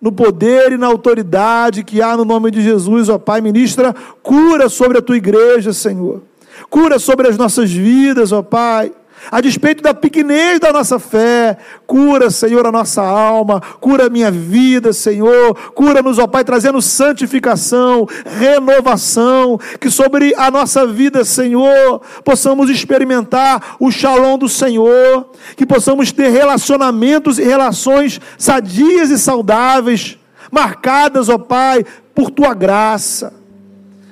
no 0.00 0.12
poder 0.12 0.72
e 0.72 0.76
na 0.76 0.86
autoridade 0.86 1.82
que 1.82 2.00
há 2.00 2.16
no 2.16 2.24
nome 2.24 2.50
de 2.50 2.62
Jesus, 2.62 3.08
ó 3.08 3.18
Pai, 3.18 3.40
ministra 3.40 3.94
cura 4.22 4.68
sobre 4.68 4.98
a 4.98 5.02
tua 5.02 5.16
igreja, 5.16 5.72
Senhor. 5.72 6.22
Cura 6.70 6.98
sobre 6.98 7.28
as 7.28 7.36
nossas 7.36 7.70
vidas, 7.70 8.32
ó 8.32 8.42
Pai. 8.42 8.92
A 9.30 9.40
despeito 9.40 9.82
da 9.82 9.92
pequenez 9.92 10.58
da 10.60 10.72
nossa 10.72 10.98
fé, 10.98 11.56
cura, 11.86 12.30
Senhor, 12.30 12.66
a 12.66 12.72
nossa 12.72 13.02
alma, 13.02 13.60
cura 13.80 14.06
a 14.06 14.10
minha 14.10 14.30
vida, 14.30 14.92
Senhor, 14.92 15.54
cura-nos, 15.72 16.18
ó 16.18 16.26
Pai, 16.26 16.44
trazendo 16.44 16.80
santificação, 16.80 18.06
renovação, 18.38 19.58
que 19.80 19.90
sobre 19.90 20.34
a 20.36 20.50
nossa 20.50 20.86
vida, 20.86 21.24
Senhor, 21.24 22.00
possamos 22.24 22.70
experimentar 22.70 23.76
o 23.78 23.90
shalom 23.90 24.38
do 24.38 24.48
Senhor, 24.48 25.30
que 25.56 25.66
possamos 25.66 26.12
ter 26.12 26.28
relacionamentos 26.28 27.38
e 27.38 27.44
relações 27.44 28.20
sadias 28.38 29.10
e 29.10 29.18
saudáveis, 29.18 30.18
marcadas, 30.50 31.28
ó 31.28 31.38
Pai, 31.38 31.84
por 32.14 32.30
tua 32.30 32.54
graça. 32.54 33.32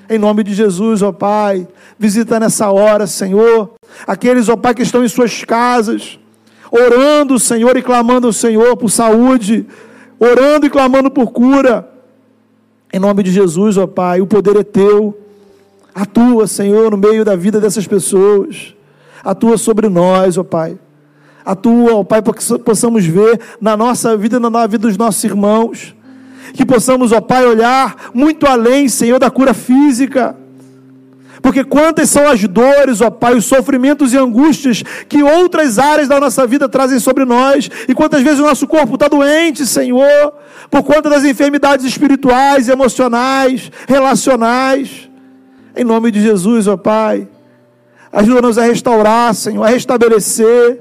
Em 0.09 0.19
nome 0.19 0.45
de 0.45 0.55
Jesus, 0.55 1.03
ó 1.03 1.11
Pai, 1.11 1.67
visita 1.99 2.39
nessa 2.39 2.71
hora, 2.71 3.07
Senhor, 3.07 3.73
aqueles, 4.07 4.49
ó 4.49 4.57
Pai, 4.57 4.73
que 4.73 4.83
estão 4.83 5.05
em 5.05 5.09
suas 5.09 5.45
casas, 5.45 6.19
orando, 6.71 7.39
Senhor, 7.41 7.77
e 7.77 7.83
clamando 7.83 8.29
ao 8.29 8.33
Senhor 8.33 8.77
por 8.77 8.89
saúde, 8.89 9.67
orando 10.19 10.67
e 10.67 10.71
clamando 10.71 11.11
por 11.11 11.33
cura. 11.33 11.89
Em 12.93 13.01
nome 13.01 13.25
de 13.25 13.33
Jesus, 13.33 13.77
ó 13.77 13.87
Pai, 13.87 14.21
o 14.21 14.27
poder 14.29 14.57
é 14.57 14.63
teu. 14.63 15.19
Atua, 15.93 16.47
Senhor, 16.47 16.91
no 16.91 16.97
meio 16.97 17.25
da 17.25 17.35
vida 17.35 17.61
dessas 17.61 17.87
pessoas. 17.87 18.75
Atua 19.25 19.59
sobre 19.59 19.89
nós, 19.89 20.39
ó 20.39 20.45
Pai. 20.45 20.79
Atua, 21.45 21.97
ó 21.97 22.05
Pai, 22.05 22.23
para 22.23 22.33
que 22.33 22.59
possamos 22.61 23.05
ver 23.05 23.41
na 23.61 23.77
nossa 23.77 24.17
vida, 24.17 24.39
na 24.39 24.67
vida 24.69 24.87
dos 24.87 24.97
nossos 24.97 25.25
irmãos 25.25 25.96
que 26.55 26.65
possamos, 26.65 27.13
ó 27.13 27.21
Pai, 27.21 27.45
olhar 27.47 28.11
muito 28.15 28.47
além, 28.47 28.89
Senhor, 28.89 29.19
da 29.19 29.31
cura 29.31 29.55
física. 29.55 30.37
Porque 31.43 31.63
quantas 31.63 32.11
são 32.11 32.27
as 32.29 32.43
dores, 32.43 33.01
ó 33.01 33.11
Pai, 33.11 33.37
os 33.37 33.45
sofrimentos 33.45 34.13
e 34.13 34.19
angústias 34.19 34.83
que 35.09 35.23
outras 35.23 35.79
áreas 35.79 36.09
da 36.09 36.19
nossa 36.19 36.47
vida 36.47 36.69
trazem 36.69 36.99
sobre 36.99 37.25
nós, 37.25 37.71
e 37.89 37.95
quantas 37.95 38.23
vezes 38.23 38.41
o 38.41 38.47
nosso 38.47 38.67
corpo 38.67 38.95
está 38.95 39.07
doente, 39.07 39.67
Senhor, 39.67 40.33
por 40.71 40.83
conta 40.83 41.09
das 41.09 41.25
enfermidades 41.25 41.87
espirituais, 41.87 42.69
emocionais, 42.69 43.71
relacionais. 43.87 45.09
Em 45.77 45.85
nome 45.85 46.11
de 46.11 46.21
Jesus, 46.21 46.67
ó 46.67 46.77
Pai, 46.77 47.29
ajuda-nos 48.13 48.59
a 48.59 48.65
restaurar, 48.65 49.35
Senhor, 49.35 49.63
a 49.63 49.69
restabelecer 49.69 50.81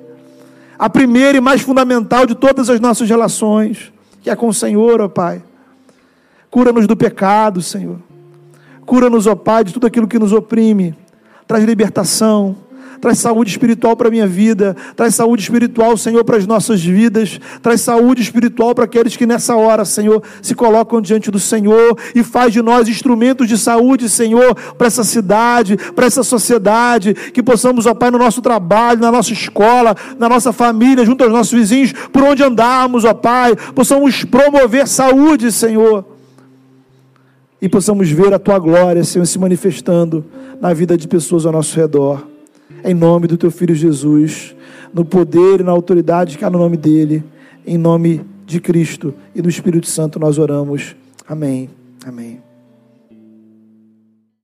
a 0.79 0.89
primeira 0.89 1.37
e 1.37 1.41
mais 1.41 1.61
fundamental 1.61 2.25
de 2.25 2.33
todas 2.33 2.69
as 2.69 2.79
nossas 2.79 3.07
relações, 3.07 3.93
que 4.21 4.29
é 4.29 4.35
com 4.35 4.47
o 4.47 4.53
Senhor, 4.53 5.01
ó 5.01 5.07
Pai. 5.07 5.43
Cura-nos 6.55 6.87
do 6.87 6.95
pecado, 6.95 7.61
Senhor. 7.61 7.97
Cura-nos, 8.85 9.27
ó 9.27 9.35
Pai, 9.35 9.65
de 9.65 9.73
tudo 9.73 9.87
aquilo 9.87 10.07
que 10.07 10.17
nos 10.17 10.31
oprime. 10.31 10.95
Traz 11.45 11.65
libertação, 11.65 12.55
traz 13.01 13.19
saúde 13.19 13.51
espiritual 13.51 13.97
para 13.97 14.07
a 14.07 14.09
minha 14.09 14.25
vida, 14.25 14.73
traz 14.95 15.15
saúde 15.15 15.43
espiritual, 15.43 15.97
Senhor, 15.97 16.23
para 16.23 16.37
as 16.37 16.47
nossas 16.47 16.81
vidas, 16.81 17.41
traz 17.61 17.81
saúde 17.81 18.21
espiritual 18.21 18.73
para 18.73 18.85
aqueles 18.85 19.17
que 19.17 19.25
nessa 19.25 19.53
hora, 19.57 19.83
Senhor, 19.83 20.23
se 20.41 20.55
colocam 20.55 21.01
diante 21.01 21.29
do 21.29 21.41
Senhor 21.41 21.97
e 22.15 22.23
faz 22.23 22.53
de 22.53 22.61
nós 22.61 22.87
instrumentos 22.87 23.49
de 23.49 23.57
saúde, 23.57 24.07
Senhor, 24.07 24.55
para 24.77 24.87
essa 24.87 25.03
cidade, 25.03 25.75
para 25.93 26.05
essa 26.05 26.23
sociedade, 26.23 27.13
que 27.33 27.43
possamos, 27.43 27.85
ó 27.85 27.93
Pai, 27.93 28.11
no 28.11 28.17
nosso 28.17 28.41
trabalho, 28.41 29.01
na 29.01 29.11
nossa 29.11 29.33
escola, 29.33 29.93
na 30.17 30.29
nossa 30.29 30.53
família, 30.53 31.03
junto 31.03 31.21
aos 31.21 31.33
nossos 31.33 31.51
vizinhos, 31.51 31.91
por 32.13 32.23
onde 32.23 32.43
andarmos, 32.43 33.03
ó 33.03 33.13
Pai, 33.13 33.57
possamos 33.75 34.23
promover 34.23 34.87
saúde, 34.87 35.51
Senhor 35.51 36.14
e 37.61 37.69
possamos 37.69 38.09
ver 38.09 38.33
a 38.33 38.39
tua 38.39 38.59
glória, 38.59 39.03
Senhor, 39.03 39.25
se 39.25 39.39
manifestando 39.39 40.25
na 40.59 40.73
vida 40.73 40.97
de 40.97 41.07
pessoas 41.07 41.45
ao 41.45 41.51
nosso 41.51 41.75
redor. 41.75 42.25
Em 42.83 42.93
nome 42.93 43.27
do 43.27 43.37
teu 43.37 43.49
filho 43.49 43.73
Jesus, 43.73 44.55
no 44.93 45.03
poder 45.03 45.61
e 45.61 45.63
na 45.63 45.71
autoridade 45.71 46.37
que 46.37 46.45
há 46.45 46.49
no 46.49 46.59
nome 46.59 46.77
dele, 46.77 47.23
em 47.65 47.77
nome 47.77 48.21
de 48.45 48.59
Cristo 48.59 49.13
e 49.33 49.41
do 49.41 49.49
Espírito 49.49 49.87
Santo 49.87 50.19
nós 50.19 50.37
oramos. 50.37 50.95
Amém. 51.27 51.69
Amém. 52.05 52.54